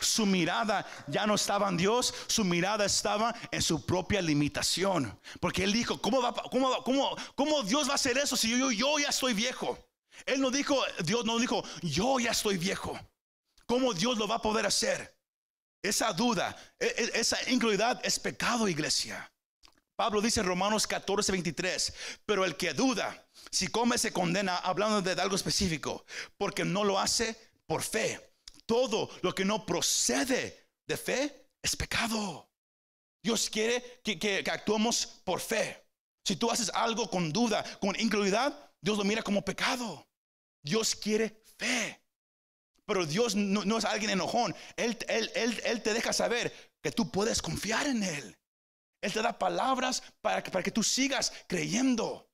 Su 0.00 0.24
mirada 0.24 0.86
ya 1.06 1.26
no 1.26 1.34
estaba 1.34 1.68
en 1.68 1.76
Dios, 1.76 2.12
su 2.26 2.44
mirada 2.44 2.84
estaba 2.84 3.34
en 3.50 3.62
su 3.62 3.84
propia 3.84 4.20
limitación. 4.22 5.16
Porque 5.40 5.64
él 5.64 5.72
dijo, 5.72 6.00
¿cómo, 6.00 6.22
va, 6.22 6.32
cómo, 6.50 6.82
cómo, 6.82 7.16
cómo 7.34 7.62
Dios 7.62 7.88
va 7.88 7.92
a 7.92 7.94
hacer 7.96 8.18
eso 8.18 8.36
si 8.36 8.56
yo, 8.56 8.70
yo 8.70 8.98
ya 8.98 9.08
estoy 9.08 9.34
viejo? 9.34 9.78
Él 10.26 10.40
no 10.40 10.50
dijo, 10.50 10.76
Dios 11.04 11.24
no 11.24 11.38
dijo, 11.38 11.64
yo 11.82 12.20
ya 12.20 12.30
estoy 12.30 12.56
viejo. 12.56 12.98
¿Cómo 13.66 13.94
Dios 13.94 14.18
lo 14.18 14.28
va 14.28 14.36
a 14.36 14.42
poder 14.42 14.66
hacer? 14.66 15.16
Esa 15.82 16.12
duda, 16.12 16.56
e, 16.78 16.86
e, 16.86 17.20
esa 17.20 17.38
incredulidad 17.50 18.00
es 18.04 18.18
pecado, 18.18 18.68
iglesia. 18.68 19.32
Pablo 19.96 20.20
dice 20.20 20.40
en 20.40 20.46
Romanos 20.46 20.86
14, 20.86 21.32
23, 21.32 21.94
pero 22.24 22.44
el 22.44 22.56
que 22.56 22.72
duda, 22.72 23.28
si 23.50 23.68
come 23.68 23.98
se 23.98 24.12
condena 24.12 24.56
hablando 24.56 25.02
de 25.02 25.20
algo 25.20 25.36
específico, 25.36 26.04
porque 26.36 26.64
no 26.64 26.82
lo 26.82 26.98
hace 26.98 27.36
por 27.66 27.82
fe. 27.82 28.34
Todo 28.66 29.10
lo 29.22 29.34
que 29.34 29.44
no 29.44 29.66
procede 29.66 30.70
de 30.86 30.96
fe 30.96 31.50
es 31.62 31.76
pecado. 31.76 32.48
Dios 33.22 33.48
quiere 33.48 34.00
que, 34.02 34.44
actuemos 34.50 35.06
por 35.24 35.40
fe. 35.40 35.86
Si 36.24 36.36
tú 36.36 36.50
haces 36.50 36.70
algo 36.74 37.08
con 37.08 37.32
duda, 37.32 37.64
con 37.80 37.98
incredulidad, 37.98 38.72
Dios 38.80 38.98
lo 38.98 39.04
mira 39.04 39.22
como 39.22 39.44
pecado. 39.44 40.08
Dios 40.62 40.94
quiere 40.94 41.42
fe. 41.58 42.01
Pero 42.92 43.06
Dios 43.06 43.34
no, 43.34 43.78
es 43.78 43.86
alguien 43.86 44.10
enojón. 44.10 44.54
Él, 44.76 44.98
te 44.98 45.94
deja 45.94 46.12
saber 46.12 46.52
que 46.82 46.92
tú 46.92 47.10
puedes 47.10 47.40
confiar 47.40 47.86
en 47.86 48.02
Él. 48.02 48.36
Él 49.00 49.10
te 49.10 49.22
da 49.22 49.38
palabras 49.38 50.02
para 50.20 50.42
que, 50.42 50.50
para 50.50 50.62
que 50.62 50.70
tú 50.70 50.82
sigas 50.82 51.32
creyendo. 51.46 52.28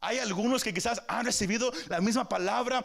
Hay 0.00 0.18
algunos 0.18 0.64
que 0.64 0.74
quizás 0.74 1.00
han 1.06 1.26
recibido 1.26 1.72
la 1.86 2.00
misma 2.00 2.28
palabra 2.28 2.84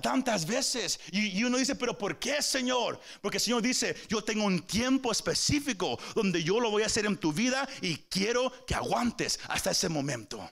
tantas 0.00 0.46
veces. 0.46 1.00
Y, 1.10 1.36
y, 1.36 1.42
uno 1.42 1.58
dice, 1.58 1.74
pero 1.74 1.98
¿por 1.98 2.20
qué, 2.20 2.40
Señor? 2.40 3.00
Porque 3.20 3.38
el 3.38 3.42
Señor 3.42 3.60
dice, 3.60 3.96
yo 4.08 4.22
tengo 4.22 4.44
un 4.44 4.64
tiempo 4.64 5.10
específico 5.10 5.98
donde 6.14 6.44
yo 6.44 6.60
lo 6.60 6.70
voy 6.70 6.84
a 6.84 6.86
hacer 6.86 7.06
en 7.06 7.16
tu 7.16 7.32
vida 7.32 7.68
y 7.80 7.96
quiero 8.08 8.52
que 8.66 8.76
aguantes 8.76 9.40
hasta 9.48 9.72
ese 9.72 9.88
momento. 9.88 10.48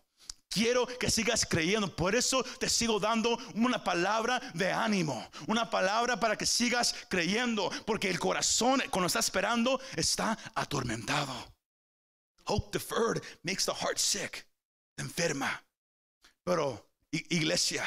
Quiero 0.51 0.85
que 0.87 1.11
sigas 1.11 1.47
creyendo. 1.47 1.95
Por 1.95 2.17
eso 2.17 2.43
te 2.43 2.69
sigo 2.69 2.99
dando 2.99 3.39
una 3.55 3.83
palabra 3.85 4.41
de 4.53 4.73
ánimo. 4.73 5.31
Una 5.47 5.71
palabra 5.71 6.19
para 6.19 6.37
que 6.37 6.45
sigas 6.45 6.95
creyendo. 7.09 7.71
Porque 7.87 8.11
el 8.11 8.19
corazón, 8.19 8.83
cuando 8.91 9.07
está 9.07 9.21
esperando, 9.21 9.81
está 9.95 10.37
atormentado. 10.57 11.33
Hope 12.47 12.77
deferred 12.77 13.23
makes 13.45 13.65
the 13.65 13.73
heart 13.73 13.99
sick. 13.99 14.45
Enferma. 14.97 15.65
Pero, 16.43 16.91
iglesia, 17.13 17.85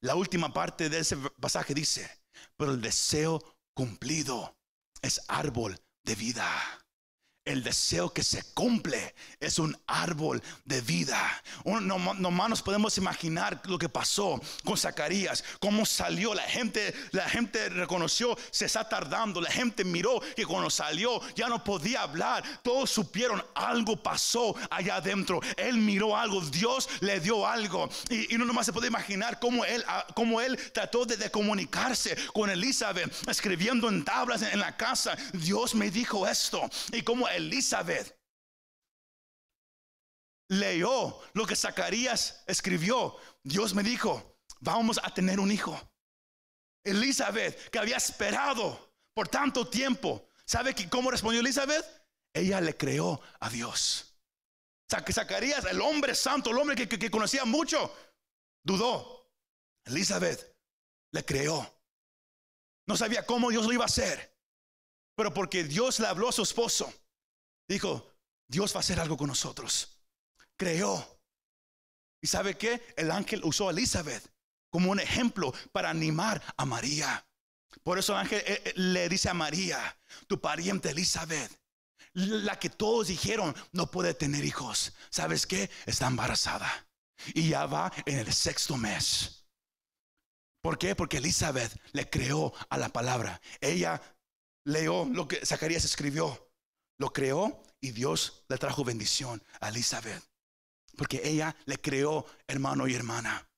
la 0.00 0.14
última 0.14 0.50
parte 0.50 0.88
de 0.88 1.00
ese 1.00 1.16
pasaje 1.38 1.74
dice, 1.74 2.10
pero 2.56 2.72
el 2.72 2.80
deseo 2.80 3.58
cumplido 3.74 4.56
es 5.02 5.20
árbol 5.28 5.78
de 6.04 6.14
vida 6.14 6.87
el 7.48 7.62
deseo 7.62 8.12
que 8.12 8.22
se 8.22 8.42
cumple 8.52 9.14
es 9.40 9.58
un 9.58 9.76
árbol 9.86 10.42
de 10.66 10.82
vida. 10.82 11.42
No, 11.64 11.98
más 11.98 12.50
nos 12.50 12.62
podemos 12.62 12.98
imaginar 12.98 13.62
lo 13.64 13.78
que 13.78 13.88
pasó 13.88 14.40
con 14.64 14.76
Zacarías, 14.76 15.42
cómo 15.58 15.86
salió. 15.86 16.34
La 16.34 16.42
gente, 16.42 16.94
la 17.12 17.28
gente 17.28 17.70
reconoció, 17.70 18.36
se 18.50 18.66
está 18.66 18.86
tardando. 18.86 19.40
La 19.40 19.50
gente 19.50 19.84
miró 19.84 20.20
que 20.36 20.44
cuando 20.44 20.68
salió 20.68 21.20
ya 21.34 21.48
no 21.48 21.64
podía 21.64 22.02
hablar. 22.02 22.44
Todos 22.62 22.90
supieron 22.90 23.42
algo 23.54 23.96
pasó 23.96 24.54
allá 24.70 24.96
adentro. 24.96 25.40
Él 25.56 25.78
miró 25.78 26.16
algo, 26.16 26.42
Dios 26.42 26.88
le 27.00 27.18
dio 27.18 27.46
algo. 27.46 27.88
Y, 28.10 28.36
no 28.36 28.44
nomás 28.44 28.66
se 28.66 28.72
puede 28.74 28.88
imaginar 28.88 29.40
cómo 29.40 29.64
él, 29.64 29.82
ah, 29.88 30.06
cómo 30.14 30.40
él 30.40 30.58
trató 30.72 31.06
de, 31.06 31.28
comunicarse 31.30 32.16
con 32.32 32.48
Elizabeth, 32.50 33.12
escribiendo 33.28 33.88
en 33.88 34.04
tablas 34.04 34.42
en, 34.42 34.52
en 34.52 34.60
la 34.60 34.76
casa. 34.76 35.16
Dios 35.32 35.74
me 35.74 35.90
dijo 35.90 36.26
esto. 36.26 36.68
Y 36.92 37.02
cómo 37.02 37.26
Elizabeth 37.38 38.18
leyó 40.48 41.20
lo 41.32 41.46
que 41.46 41.56
Zacarías 41.56 42.44
escribió, 42.46 43.16
Dios 43.42 43.74
me 43.74 43.82
dijo, 43.82 44.38
vamos 44.60 45.00
a 45.02 45.12
tener 45.12 45.40
un 45.40 45.50
hijo. 45.50 45.78
Elizabeth, 46.84 47.70
que 47.70 47.78
había 47.78 47.96
esperado 47.96 48.94
por 49.14 49.28
tanto 49.28 49.68
tiempo, 49.68 50.28
¿sabe 50.44 50.74
cómo 50.88 51.10
respondió 51.10 51.40
Elizabeth? 51.40 51.84
Ella 52.32 52.60
le 52.60 52.76
creó 52.76 53.20
a 53.40 53.50
Dios. 53.50 54.14
Zacarías, 54.90 55.64
el 55.66 55.80
hombre 55.80 56.14
santo, 56.14 56.50
el 56.50 56.58
hombre 56.58 56.76
que, 56.76 56.88
que 56.88 57.10
conocía 57.10 57.44
mucho, 57.44 57.94
dudó. 58.62 59.30
Elizabeth 59.84 60.56
le 61.12 61.24
creó. 61.24 61.78
No 62.86 62.96
sabía 62.96 63.26
cómo 63.26 63.50
Dios 63.50 63.66
lo 63.66 63.72
iba 63.72 63.84
a 63.84 63.86
hacer, 63.86 64.34
pero 65.14 65.34
porque 65.34 65.64
Dios 65.64 66.00
le 66.00 66.06
habló 66.06 66.28
a 66.28 66.32
su 66.32 66.42
esposo, 66.42 66.90
dijo, 67.68 68.14
Dios 68.48 68.74
va 68.74 68.78
a 68.78 68.80
hacer 68.80 68.98
algo 68.98 69.16
con 69.16 69.28
nosotros. 69.28 70.00
Creó. 70.56 71.20
¿Y 72.20 72.26
sabe 72.26 72.56
qué? 72.56 72.94
El 72.96 73.10
ángel 73.10 73.42
usó 73.44 73.68
a 73.68 73.72
Elizabeth 73.72 74.28
como 74.70 74.90
un 74.90 75.00
ejemplo 75.00 75.52
para 75.72 75.90
animar 75.90 76.42
a 76.56 76.64
María. 76.64 77.26
Por 77.82 77.98
eso 77.98 78.12
el 78.12 78.18
ángel 78.20 78.42
eh, 78.46 78.62
eh, 78.64 78.72
le 78.76 79.08
dice 79.08 79.28
a 79.28 79.34
María, 79.34 79.98
tu 80.26 80.40
pariente 80.40 80.90
Elizabeth, 80.90 81.60
la 82.14 82.58
que 82.58 82.70
todos 82.70 83.08
dijeron 83.08 83.54
no 83.72 83.90
puede 83.90 84.14
tener 84.14 84.44
hijos. 84.44 84.94
¿Sabes 85.10 85.46
qué? 85.46 85.70
Está 85.86 86.06
embarazada. 86.06 86.88
Y 87.34 87.50
ya 87.50 87.66
va 87.66 87.92
en 88.06 88.18
el 88.18 88.32
sexto 88.32 88.76
mes. 88.76 89.46
¿Por 90.62 90.78
qué? 90.78 90.94
Porque 90.94 91.18
Elizabeth 91.18 91.72
le 91.92 92.08
creó 92.08 92.52
a 92.68 92.78
la 92.78 92.88
palabra. 92.88 93.40
Ella 93.60 94.00
leyó 94.64 95.04
lo 95.06 95.28
que 95.28 95.44
Zacarías 95.44 95.84
escribió. 95.84 96.47
Lo 96.98 97.12
creó 97.12 97.62
y 97.80 97.92
Dios 97.92 98.44
le 98.48 98.58
trajo 98.58 98.84
bendición 98.84 99.42
a 99.60 99.68
Elizabeth. 99.68 100.22
Porque 100.96 101.20
ella 101.24 101.54
le 101.64 101.80
creó 101.80 102.26
hermano 102.46 102.88
y 102.88 102.94
hermana. 102.94 103.48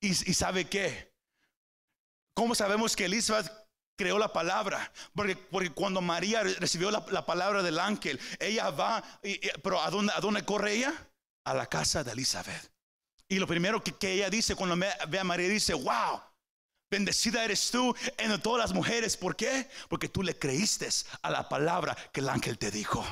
Y, 0.00 0.14
sabe 0.14 0.68
qué? 0.68 1.14
¿Cómo 2.34 2.54
sabemos 2.54 2.96
que 2.96 3.04
Elizabeth 3.04 3.50
creó 3.96 4.18
la 4.18 4.32
palabra? 4.32 4.92
Porque, 5.14 5.36
porque 5.36 5.70
cuando 5.70 6.00
María 6.00 6.42
recibió 6.42 6.90
la, 6.90 7.26
palabra 7.26 7.62
del 7.62 7.78
ángel, 7.78 8.18
ella 8.38 8.70
va, 8.70 9.04
pero 9.62 9.80
¿a 9.80 9.90
dónde, 9.90 10.12
¿a 10.14 10.20
dónde 10.20 10.44
corre 10.44 10.74
ella? 10.74 10.94
A 11.44 11.54
la 11.54 11.66
casa 11.66 12.02
de 12.02 12.12
Elizabeth. 12.12 12.72
Y 13.28 13.38
lo 13.38 13.46
primero 13.46 13.84
que, 13.84 13.92
que 13.92 14.12
ella 14.12 14.30
dice 14.30 14.56
cuando 14.56 14.76
ve 14.76 15.18
a 15.18 15.24
María, 15.24 15.48
dice, 15.48 15.74
wow, 15.74 16.20
Bendecida 16.90 17.44
eres 17.44 17.70
tú 17.70 17.94
entre 18.18 18.38
todas 18.38 18.58
las 18.58 18.74
mujeres. 18.74 19.16
¿Por 19.16 19.36
qué? 19.36 19.70
Porque 19.88 20.08
tú 20.08 20.22
le 20.24 20.36
creíste 20.36 20.88
a 21.22 21.30
la 21.30 21.48
palabra 21.48 21.96
que 22.12 22.20
el 22.20 22.28
ángel 22.28 22.58
te 22.58 22.72
dijo. 22.72 23.04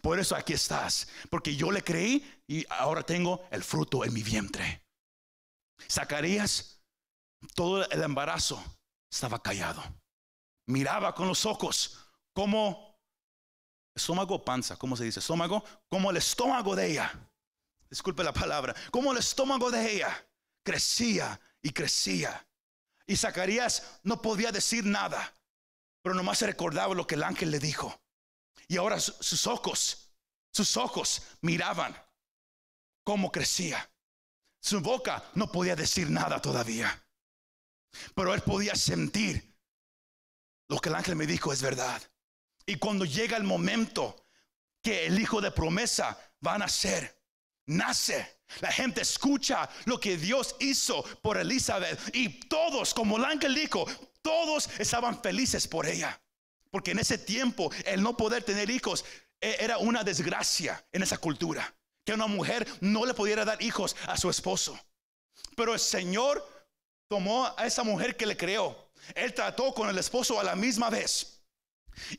Por 0.00 0.18
eso 0.18 0.34
aquí 0.34 0.54
estás. 0.54 1.08
Porque 1.28 1.54
yo 1.54 1.70
le 1.70 1.84
creí 1.84 2.42
y 2.46 2.64
ahora 2.70 3.02
tengo 3.02 3.46
el 3.50 3.62
fruto 3.62 4.04
en 4.04 4.14
mi 4.14 4.22
vientre. 4.22 4.86
Zacarías, 5.90 6.82
todo 7.54 7.86
el 7.88 8.02
embarazo 8.02 8.62
estaba 9.10 9.42
callado. 9.42 9.82
Miraba 10.66 11.14
con 11.14 11.28
los 11.28 11.44
ojos 11.44 11.98
como 12.32 12.98
estómago 13.94 14.42
panza, 14.42 14.76
¿cómo 14.76 14.96
se 14.96 15.04
dice? 15.04 15.20
Estómago, 15.20 15.62
como 15.90 16.10
el 16.10 16.16
estómago 16.16 16.74
de 16.74 16.92
ella. 16.92 17.28
Disculpe 17.90 18.24
la 18.24 18.32
palabra. 18.32 18.74
Como 18.90 19.12
el 19.12 19.18
estómago 19.18 19.70
de 19.70 19.96
ella 19.96 20.26
crecía 20.64 21.38
y 21.60 21.70
crecía 21.72 22.46
y 23.06 23.16
Zacarías 23.16 24.00
no 24.02 24.22
podía 24.22 24.52
decir 24.52 24.84
nada, 24.84 25.34
pero 26.02 26.14
nomás 26.14 26.38
se 26.38 26.46
recordaba 26.46 26.94
lo 26.94 27.06
que 27.06 27.14
el 27.14 27.22
ángel 27.22 27.50
le 27.50 27.58
dijo. 27.58 28.00
Y 28.68 28.76
ahora 28.76 29.00
sus 29.00 29.46
ojos, 29.46 30.14
sus 30.52 30.76
ojos 30.76 31.22
miraban 31.40 31.96
cómo 33.04 33.30
crecía. 33.30 33.90
Su 34.60 34.80
boca 34.80 35.24
no 35.34 35.50
podía 35.50 35.74
decir 35.74 36.08
nada 36.08 36.40
todavía, 36.40 37.04
pero 38.14 38.32
él 38.32 38.42
podía 38.42 38.74
sentir 38.76 39.52
lo 40.68 40.78
que 40.78 40.88
el 40.88 40.94
ángel 40.94 41.16
me 41.16 41.26
dijo 41.26 41.52
es 41.52 41.60
verdad. 41.60 42.00
Y 42.64 42.76
cuando 42.76 43.04
llega 43.04 43.36
el 43.36 43.44
momento 43.44 44.24
que 44.82 45.06
el 45.06 45.20
hijo 45.20 45.40
de 45.40 45.50
promesa 45.50 46.18
va 46.46 46.54
a 46.54 46.58
nacer, 46.58 47.20
nace. 47.66 48.41
La 48.60 48.70
gente 48.70 49.02
escucha 49.02 49.68
lo 49.84 49.98
que 49.98 50.16
Dios 50.16 50.56
hizo 50.60 51.02
por 51.22 51.38
Elizabeth 51.38 52.14
y 52.14 52.28
todos, 52.48 52.94
como 52.94 53.16
el 53.16 53.24
ángel 53.24 53.54
dijo, 53.54 53.86
todos 54.22 54.68
estaban 54.78 55.20
felices 55.22 55.66
por 55.66 55.86
ella. 55.86 56.20
Porque 56.70 56.92
en 56.92 56.98
ese 56.98 57.18
tiempo 57.18 57.70
el 57.84 58.02
no 58.02 58.16
poder 58.16 58.44
tener 58.44 58.70
hijos 58.70 59.04
e, 59.40 59.56
era 59.60 59.78
una 59.78 60.04
desgracia 60.04 60.84
en 60.92 61.02
esa 61.02 61.18
cultura. 61.18 61.74
Que 62.04 62.14
una 62.14 62.26
mujer 62.26 62.66
no 62.80 63.04
le 63.04 63.14
pudiera 63.14 63.44
dar 63.44 63.62
hijos 63.62 63.94
a 64.06 64.16
su 64.16 64.30
esposo. 64.30 64.78
Pero 65.56 65.74
el 65.74 65.80
Señor 65.80 66.44
tomó 67.08 67.46
a 67.56 67.66
esa 67.66 67.82
mujer 67.82 68.16
que 68.16 68.26
le 68.26 68.36
creó, 68.36 68.90
Él 69.14 69.34
trató 69.34 69.74
con 69.74 69.88
el 69.88 69.98
esposo 69.98 70.40
a 70.40 70.44
la 70.44 70.56
misma 70.56 70.88
vez. 70.88 71.42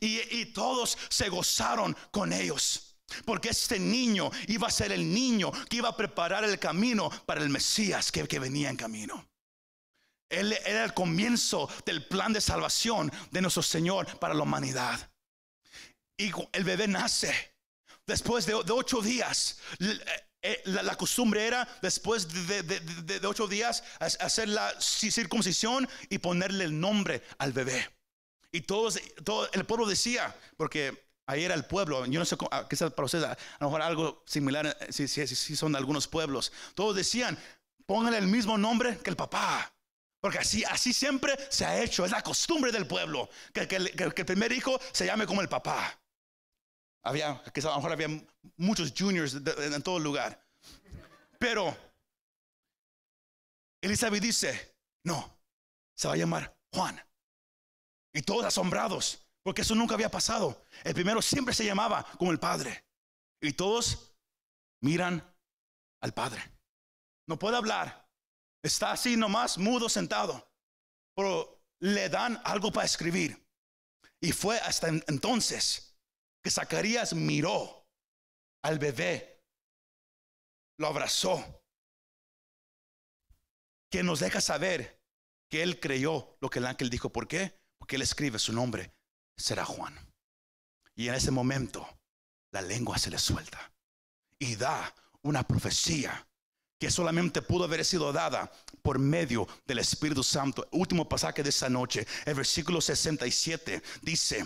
Y, 0.00 0.20
y 0.38 0.46
todos 0.46 0.96
se 1.08 1.28
gozaron 1.28 1.96
con 2.12 2.32
ellos. 2.32 2.93
Porque 3.24 3.50
este 3.50 3.78
niño 3.78 4.30
iba 4.48 4.68
a 4.68 4.70
ser 4.70 4.92
el 4.92 5.12
niño 5.12 5.52
que 5.68 5.76
iba 5.76 5.88
a 5.88 5.96
preparar 5.96 6.44
el 6.44 6.58
camino 6.58 7.10
para 7.26 7.42
el 7.42 7.48
Mesías 7.48 8.10
que, 8.10 8.26
que 8.26 8.38
venía 8.38 8.70
en 8.70 8.76
camino. 8.76 9.26
Él 10.28 10.56
era 10.64 10.84
el 10.84 10.94
comienzo 10.94 11.68
del 11.84 12.06
plan 12.06 12.32
de 12.32 12.40
salvación 12.40 13.12
de 13.30 13.40
nuestro 13.40 13.62
Señor 13.62 14.18
para 14.18 14.34
la 14.34 14.42
humanidad. 14.42 15.10
Y 16.16 16.32
el 16.52 16.64
bebé 16.64 16.88
nace. 16.88 17.54
Después 18.06 18.44
de, 18.46 18.54
ocho 18.54 19.00
días, 19.00 19.58
eh, 20.42 20.62
la, 20.66 20.94
costumbre 20.96 21.46
era 21.46 21.66
después 21.80 22.28
de, 22.28 23.20
ocho 23.26 23.46
días 23.46 23.82
hacer 23.98 24.48
la 24.48 24.78
circuncisión 24.80 25.88
y 26.10 26.18
ponerle 26.18 26.64
el 26.64 26.78
nombre 26.78 27.22
al 27.38 27.52
bebé. 27.52 27.88
Y 28.52 28.60
todos, 28.60 29.00
todo 29.24 29.50
el 29.52 29.64
pueblo 29.64 29.86
decía, 29.86 30.36
porque 30.56 31.06
ahí 31.26 31.44
era 31.44 31.54
el 31.54 31.64
pueblo, 31.64 32.04
yo 32.06 32.18
no 32.18 32.24
sé 32.24 32.36
qué 32.36 32.74
es 32.74 32.82
el 32.82 32.92
proceso, 32.92 33.26
a 33.26 33.36
lo 33.60 33.66
mejor 33.66 33.82
algo 33.82 34.22
similar, 34.26 34.66
eh, 34.66 34.92
si, 34.92 35.08
si, 35.08 35.56
son 35.56 35.74
algunos 35.76 36.06
pueblos. 36.08 36.52
Todos 36.74 36.96
decían, 36.96 37.38
pónganle 37.86 38.18
el 38.18 38.26
mismo 38.26 38.58
nombre 38.58 38.98
que 38.98 39.10
el 39.10 39.16
papá. 39.16 39.70
Porque 40.20 40.38
así, 40.38 40.64
así 40.64 40.94
siempre 40.94 41.36
se 41.50 41.66
ha 41.66 41.82
hecho, 41.82 42.04
es 42.04 42.10
la 42.10 42.22
costumbre 42.22 42.72
del 42.72 42.86
pueblo, 42.86 43.28
que, 43.52 43.62
el 43.62 44.14
primer 44.24 44.52
hijo 44.52 44.80
se 44.90 45.04
llame 45.04 45.26
como 45.26 45.42
el 45.42 45.50
papá. 45.50 46.00
Había, 47.02 47.42
que 47.52 47.60
a 47.60 47.64
lo 47.64 47.76
mejor 47.76 47.92
había 47.92 48.08
muchos 48.56 48.94
juniors 48.96 49.34
en 49.34 49.82
todo 49.82 49.98
el 49.98 50.04
lugar. 50.04 50.42
Pero 51.38 51.76
Elizabeth 53.82 54.22
dice, 54.22 54.76
no, 55.02 55.38
se 55.94 56.08
va 56.08 56.14
a 56.14 56.16
llamar 56.16 56.56
Juan. 56.72 56.98
Y 58.14 58.22
todos 58.22 58.46
asombrados, 58.46 59.23
porque 59.44 59.62
eso 59.62 59.76
nunca 59.76 59.94
había 59.94 60.10
pasado. 60.10 60.64
El 60.82 60.94
primero 60.94 61.22
siempre 61.22 61.54
se 61.54 61.64
llamaba 61.64 62.04
como 62.18 62.32
el 62.32 62.40
padre. 62.40 62.84
Y 63.40 63.52
todos 63.52 64.16
miran 64.80 65.22
al 66.00 66.12
padre. 66.12 66.42
No 67.28 67.38
puede 67.38 67.56
hablar, 67.56 68.04
Está 68.64 68.92
así 68.92 69.14
nomás, 69.14 69.58
mudo, 69.58 69.90
sentado. 69.90 70.50
Pero 71.14 71.62
le 71.80 72.08
dan 72.08 72.40
algo 72.44 72.72
para 72.72 72.86
escribir. 72.86 73.46
Y 74.22 74.32
fue 74.32 74.58
hasta 74.58 74.88
entonces 74.88 75.94
que 76.42 76.50
Zacarías 76.50 77.12
miró 77.12 77.86
al 78.62 78.78
bebé, 78.78 79.44
lo 80.78 80.86
abrazó, 80.86 81.62
que 83.92 84.02
nos 84.02 84.20
deja 84.20 84.40
saber 84.40 84.98
que 85.50 85.62
él 85.62 85.78
creyó 85.78 86.38
lo 86.40 86.48
que 86.48 86.60
el 86.60 86.66
ángel 86.66 86.88
dijo. 86.88 87.10
¿Por 87.10 87.28
qué? 87.28 87.60
Porque 87.78 87.96
él 87.96 88.02
escribe 88.02 88.38
su 88.38 88.54
nombre, 88.54 88.93
será 89.36 89.64
Juan. 89.64 89.94
Y 90.94 91.08
en 91.08 91.14
ese 91.14 91.30
momento 91.30 91.86
la 92.52 92.62
lengua 92.62 92.98
se 92.98 93.10
le 93.10 93.18
suelta 93.18 93.72
y 94.38 94.56
da 94.56 94.94
una 95.22 95.42
profecía 95.42 96.26
que 96.78 96.90
solamente 96.90 97.42
pudo 97.42 97.64
haber 97.64 97.84
sido 97.84 98.12
dada 98.12 98.50
por 98.82 98.98
medio 98.98 99.48
del 99.66 99.78
Espíritu 99.78 100.22
Santo. 100.22 100.68
Último 100.72 101.08
pasaje 101.08 101.42
de 101.42 101.50
esta 101.50 101.68
noche, 101.68 102.06
el 102.26 102.34
versículo 102.34 102.80
67 102.80 103.82
dice, 104.02 104.44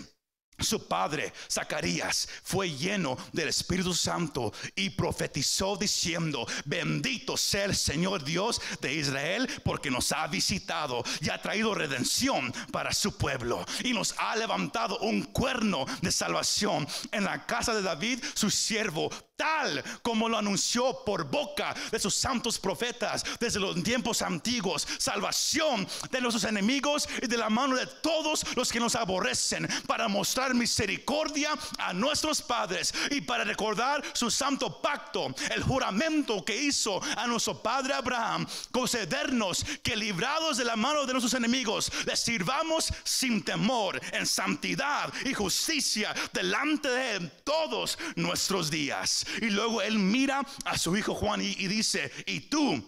su 0.59 0.87
padre, 0.87 1.33
Zacarías, 1.49 2.27
fue 2.43 2.69
lleno 2.69 3.17
del 3.31 3.49
Espíritu 3.49 3.93
Santo 3.93 4.53
y 4.75 4.91
profetizó 4.91 5.77
diciendo, 5.77 6.47
bendito 6.65 7.37
sea 7.37 7.65
el 7.65 7.75
Señor 7.75 8.23
Dios 8.23 8.61
de 8.81 8.93
Israel 8.93 9.49
porque 9.63 9.91
nos 9.91 10.11
ha 10.11 10.27
visitado 10.27 11.03
y 11.21 11.29
ha 11.29 11.41
traído 11.41 11.75
redención 11.75 12.53
para 12.71 12.93
su 12.93 13.17
pueblo 13.17 13.65
y 13.83 13.93
nos 13.93 14.15
ha 14.17 14.35
levantado 14.35 14.99
un 14.99 15.23
cuerno 15.23 15.85
de 16.01 16.11
salvación 16.11 16.87
en 17.11 17.23
la 17.23 17.45
casa 17.45 17.73
de 17.73 17.81
David, 17.81 18.23
su 18.33 18.49
siervo, 18.49 19.09
tal 19.39 19.81
como 20.03 20.27
lo 20.27 20.37
anunció 20.37 21.05
por 21.05 21.23
boca 21.23 21.73
de 21.91 21.97
sus 21.97 22.13
santos 22.13 22.59
profetas 22.59 23.23
desde 23.39 23.61
los 23.61 23.81
tiempos 23.81 24.21
antiguos, 24.21 24.85
salvación 24.97 25.87
de 26.11 26.19
nuestros 26.19 26.43
enemigos 26.43 27.07
y 27.21 27.27
de 27.27 27.37
la 27.37 27.49
mano 27.49 27.77
de 27.77 27.87
todos 27.87 28.45
los 28.57 28.69
que 28.69 28.81
nos 28.81 28.95
aborrecen 28.95 29.65
para 29.87 30.09
mostrar 30.09 30.53
misericordia 30.53 31.51
a 31.77 31.93
nuestros 31.93 32.41
padres 32.41 32.93
y 33.11 33.21
para 33.21 33.45
recordar 33.45 34.03
su 34.11 34.29
santo 34.29 34.81
pacto, 34.81 35.33
el 35.51 35.63
juramento 35.63 36.43
que 36.43 36.61
hizo 36.61 37.01
a 37.15 37.25
nuestro 37.25 37.63
padre 37.63 37.93
Abraham, 37.93 38.45
concedernos 38.71 39.65
que 39.81 39.95
librados 39.95 40.57
de 40.57 40.65
la 40.65 40.75
mano 40.75 41.05
de 41.05 41.13
nuestros 41.13 41.33
enemigos, 41.33 41.89
les 42.05 42.19
sirvamos 42.19 42.91
sin 43.05 43.43
temor, 43.43 44.01
en 44.11 44.25
santidad 44.25 45.13
y 45.23 45.33
justicia 45.33 46.13
delante 46.33 46.89
de 46.89 47.19
todos 47.45 47.97
nuestros 48.15 48.69
días. 48.69 49.25
Y 49.41 49.49
luego 49.49 49.81
él 49.81 49.99
mira 49.99 50.45
a 50.65 50.77
su 50.77 50.95
hijo 50.97 51.13
Juan 51.13 51.41
y, 51.41 51.67
dice, 51.67 52.11
y 52.25 52.41
tú, 52.41 52.83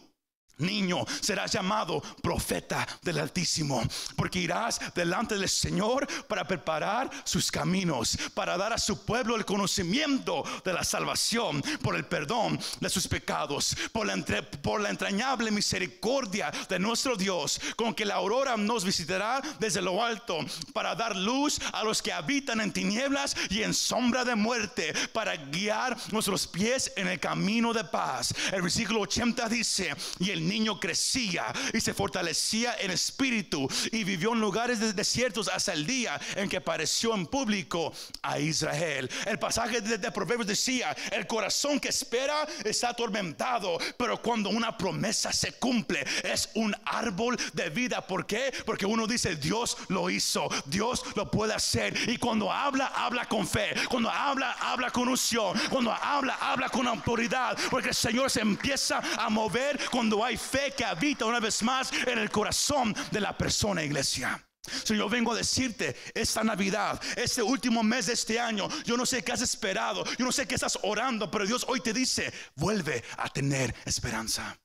niño 0.57 1.05
serás 1.21 1.51
llamado 1.51 2.01
profeta 2.21 2.87
del 3.01 3.19
Altísimo, 3.19 3.81
porque 4.15 4.39
irás 4.39 4.79
delante 4.93 5.35
del 5.37 5.49
Señor 5.49 6.07
para 6.27 6.45
preparar 6.45 7.09
sus 7.23 7.51
caminos, 7.51 8.17
para 8.33 8.57
dar 8.57 8.73
a 8.73 8.77
su 8.77 9.05
pueblo 9.05 9.35
el 9.35 9.45
conocimiento 9.45 10.43
de 10.63 10.73
la 10.73 10.83
salvación, 10.83 11.61
por 11.81 11.95
el 11.95 12.05
perdón 12.05 12.59
de 12.79 12.89
sus 12.89 13.07
pecados, 13.07 13.75
por 13.91 14.05
la, 14.05 14.89
entrañable 14.89 15.51
misericordia 15.51 16.51
de 16.69 16.79
nuestro 16.79 17.15
Dios, 17.15 17.59
con 17.75 17.93
que 17.93 18.05
la 18.05 18.15
aurora 18.15 18.57
nos 18.57 18.83
visitará 18.83 19.41
desde 19.59 19.81
lo 19.81 20.03
alto, 20.03 20.37
para 20.73 20.95
dar 20.95 21.15
luz 21.15 21.59
a 21.73 21.83
los 21.83 22.01
que 22.01 22.13
habitan 22.13 22.61
en 22.61 22.71
tinieblas 22.71 23.35
y 23.49 23.63
en 23.63 23.73
sombra 23.73 24.23
de 24.23 24.35
muerte, 24.35 24.93
para 25.13 25.35
guiar 25.35 25.97
nuestros 26.11 26.47
pies 26.47 26.91
en 26.95 27.07
el 27.07 27.19
camino 27.19 27.73
de 27.73 27.83
paz. 27.83 28.33
El 28.51 28.61
versículo 28.61 29.01
80 29.01 29.49
dice, 29.49 29.95
y 30.19 30.29
el 30.29 30.40
niño 30.47 30.79
crecía 30.79 31.53
y 31.73 31.81
se 31.81 31.93
fortalecía 31.93 32.75
en 32.79 32.91
espíritu 32.91 33.67
y 33.91 34.03
vivió 34.03 34.33
en 34.33 34.41
lugares 34.41 34.95
desiertos 34.95 35.47
hasta 35.47 35.73
el 35.73 35.85
día 35.85 36.19
en 36.35 36.49
que 36.49 36.57
apareció 36.57 37.13
en 37.15 37.27
público 37.27 37.93
a 38.21 38.39
Israel. 38.39 39.09
El 39.25 39.39
pasaje 39.39 39.81
de, 39.81 40.11
Proverbios 40.11 40.47
decía, 40.47 40.95
el 41.11 41.25
corazón 41.25 41.79
que 41.79 41.89
espera 41.89 42.45
está 42.63 42.89
atormentado, 42.89 43.77
pero 43.97 44.21
cuando 44.21 44.49
una 44.49 44.77
promesa 44.77 45.31
se 45.31 45.53
cumple 45.53 46.05
es 46.23 46.49
un 46.55 46.75
árbol 46.85 47.37
de 47.53 47.69
vida. 47.69 48.05
¿Por 48.05 48.25
qué? 48.25 48.53
Porque 48.65 48.85
uno 48.85 49.07
dice, 49.07 49.35
Dios 49.35 49.77
lo 49.87 50.09
hizo, 50.09 50.49
Dios 50.65 51.03
lo 51.15 51.29
puede 51.29 51.53
hacer. 51.53 51.97
Y 52.09 52.17
cuando 52.17 52.51
habla, 52.51 52.87
habla 52.87 53.25
con 53.25 53.47
fe. 53.47 53.73
Cuando 53.89 54.09
habla, 54.09 54.53
habla 54.59 54.91
con 54.91 55.07
unción. 55.07 55.57
Cuando 55.69 55.91
habla, 55.91 56.35
habla 56.39 56.69
con 56.69 56.87
autoridad. 56.87 57.57
Porque 57.69 57.89
el 57.89 57.95
Señor 57.95 58.29
se 58.29 58.41
empieza 58.41 59.01
a 59.17 59.29
mover 59.29 59.79
cuando 59.89 60.23
hay 60.23 60.30
fe 60.37 60.73
que 60.75 60.85
habita 60.85 61.25
una 61.25 61.39
vez 61.39 61.61
más 61.63 61.91
en 62.05 62.19
el 62.19 62.29
corazón 62.29 62.95
de 63.11 63.21
la 63.21 63.37
persona, 63.37 63.83
iglesia. 63.83 64.43
Si 64.63 64.95
yo 64.95 65.09
vengo 65.09 65.33
a 65.33 65.37
decirte 65.37 65.95
esta 66.13 66.43
Navidad, 66.43 67.01
este 67.15 67.41
último 67.41 67.81
mes 67.81 68.05
de 68.05 68.13
este 68.13 68.39
año, 68.39 68.67
yo 68.83 68.95
no 68.95 69.05
sé 69.05 69.23
qué 69.23 69.31
has 69.31 69.41
esperado, 69.41 70.03
yo 70.17 70.25
no 70.25 70.31
sé 70.31 70.47
qué 70.47 70.55
estás 70.55 70.77
orando, 70.83 71.31
pero 71.31 71.47
Dios 71.47 71.65
hoy 71.67 71.81
te 71.81 71.93
dice, 71.93 72.31
vuelve 72.55 73.03
a 73.17 73.29
tener 73.29 73.73
esperanza. 73.85 74.59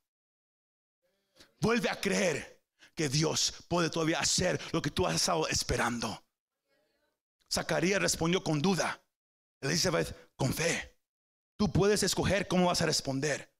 Vuelve 1.61 1.89
a 1.89 1.99
creer 1.99 2.62
que 2.95 3.09
Dios 3.09 3.55
puede 3.69 3.89
todavía 3.89 4.21
hacer 4.21 4.61
lo 4.73 4.83
que 4.83 4.91
tú 4.91 5.07
has 5.07 5.14
estado 5.14 5.49
esperando. 5.49 6.23
Zacarías 7.51 8.01
respondió 8.01 8.45
con 8.45 8.61
duda. 8.61 9.03
Elizabeth 9.61 10.35
con 10.37 10.53
fe. 10.53 10.95
Tú 11.57 11.73
puedes 11.73 12.03
escoger 12.03 12.47
cómo 12.49 12.67
vas 12.67 12.83
a 12.83 12.87
responder. 12.87 13.51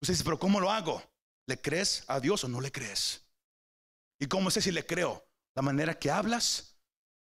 Usted 0.00 0.14
dice, 0.14 0.24
pero 0.24 0.38
¿cómo 0.38 0.60
lo 0.60 0.70
hago? 0.70 1.02
¿Le 1.48 1.58
crees 1.58 2.04
a 2.08 2.20
Dios 2.20 2.44
o 2.44 2.48
no 2.48 2.60
le 2.60 2.70
crees? 2.70 3.26
¿Y 4.20 4.26
cómo 4.26 4.50
sé 4.50 4.60
si 4.60 4.70
le 4.70 4.84
creo? 4.84 5.26
La 5.54 5.62
manera 5.62 5.98
que 5.98 6.10
hablas 6.10 6.78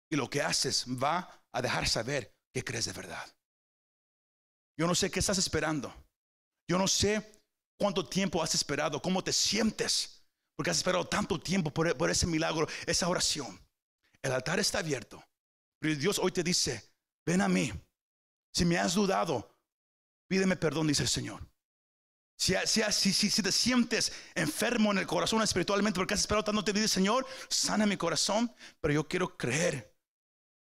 y 0.09 0.15
lo 0.15 0.29
que 0.29 0.41
haces 0.41 0.85
va 0.87 1.45
a 1.51 1.61
dejar 1.61 1.89
saber 1.89 2.33
que 2.53 2.63
crees 2.63 2.85
de 2.85 2.93
verdad. 2.93 3.35
Yo 4.77 4.87
no 4.87 4.95
sé 4.95 5.11
qué 5.11 5.19
estás 5.19 5.37
esperando. 5.37 5.93
Yo 6.69 6.77
no 6.77 6.87
sé 6.87 7.41
cuánto 7.77 8.07
tiempo 8.07 8.41
has 8.41 8.55
esperado, 8.55 9.01
cómo 9.01 9.21
te 9.21 9.33
sientes, 9.33 10.23
porque 10.55 10.71
has 10.71 10.77
esperado 10.77 11.05
tanto 11.05 11.37
tiempo 11.37 11.69
por, 11.69 11.95
por 11.97 12.09
ese 12.09 12.25
milagro, 12.25 12.65
esa 12.85 13.09
oración. 13.09 13.59
El 14.21 14.31
altar 14.31 14.57
está 14.57 14.79
abierto, 14.79 15.21
pero 15.79 15.95
Dios 15.95 16.17
hoy 16.17 16.31
te 16.31 16.43
dice, 16.43 16.81
ven 17.25 17.41
a 17.41 17.49
mí. 17.49 17.73
Si 18.53 18.63
me 18.63 18.77
has 18.77 18.93
dudado, 18.93 19.53
pídeme 20.29 20.55
perdón, 20.55 20.87
dice 20.87 21.03
el 21.03 21.09
Señor. 21.09 21.45
Si, 22.43 23.41
te 23.41 23.51
sientes 23.53 24.11
enfermo 24.35 24.91
en 24.91 24.97
el 24.97 25.07
corazón 25.07 25.41
espiritualmente 25.41 25.97
porque 25.97 26.13
has 26.13 26.19
esperado 26.19 26.43
tanto, 26.43 26.61
te 26.61 26.73
dice, 26.73 26.89
Señor, 26.89 27.25
sana 27.47 27.85
mi 27.85 27.95
corazón, 27.95 28.53
pero 28.81 28.93
yo 28.93 29.07
quiero 29.07 29.37
creer 29.37 29.95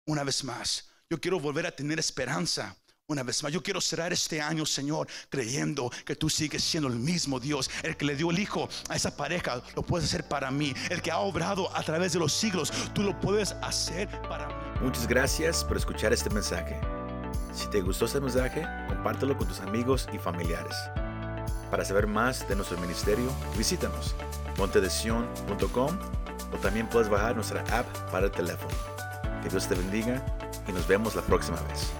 una 0.05 0.23
vez 0.23 0.43
más. 0.43 0.89
Yo 1.09 1.19
quiero 1.19 1.39
volver 1.39 1.65
a 1.65 1.75
tener 1.75 1.97
esperanza 1.97 2.77
una 3.07 3.23
vez 3.23 3.41
más. 3.41 3.51
Yo 3.51 3.63
quiero 3.63 3.81
cerrar 3.81 4.13
este 4.13 4.39
año, 4.39 4.63
Señor, 4.63 5.07
creyendo 5.29 5.89
que 6.05 6.15
tú 6.15 6.29
sigues 6.29 6.63
siendo 6.63 6.87
el 6.87 6.97
mismo 6.97 7.39
Dios. 7.39 7.67
El 7.81 7.97
que 7.97 8.05
le 8.05 8.15
dio 8.15 8.29
el 8.29 8.37
hijo 8.37 8.69
a 8.87 8.95
esa 8.95 9.17
pareja, 9.17 9.63
lo 9.75 9.81
puedes 9.81 10.07
hacer 10.07 10.27
para 10.27 10.51
mí. 10.51 10.75
El 10.91 11.01
que 11.01 11.09
ha 11.09 11.17
obrado 11.17 11.75
a 11.75 11.81
través 11.81 12.13
de 12.13 12.19
los 12.19 12.31
siglos, 12.31 12.71
tú 12.93 13.01
lo 13.01 13.19
puedes 13.19 13.53
hacer 13.63 14.07
para 14.29 14.47
mí. 14.47 14.53
Muchas 14.81 15.07
gracias 15.07 15.63
por 15.63 15.77
escuchar 15.77 16.13
este 16.13 16.29
mensaje. 16.29 16.79
Si 17.55 17.67
te 17.71 17.81
gustó 17.81 18.05
este 18.05 18.19
mensaje, 18.19 18.67
compártelo 18.87 19.35
con 19.35 19.47
tus 19.47 19.59
amigos 19.61 20.07
y 20.13 20.19
familiares. 20.19 20.75
Para 21.71 21.85
saber 21.85 22.05
más 22.05 22.47
de 22.49 22.55
nuestro 22.57 22.77
ministerio, 22.79 23.31
visítanos 23.57 24.13
montedesion.com 24.57 25.97
o 26.53 26.57
también 26.57 26.87
puedes 26.87 27.07
bajar 27.07 27.33
nuestra 27.33 27.61
app 27.71 27.87
para 28.11 28.25
el 28.25 28.31
teléfono. 28.31 28.75
Que 29.41 29.47
Dios 29.47 29.67
te 29.67 29.75
bendiga 29.75 30.21
y 30.67 30.73
nos 30.73 30.85
vemos 30.85 31.15
la 31.15 31.21
próxima 31.21 31.59
vez. 31.69 31.93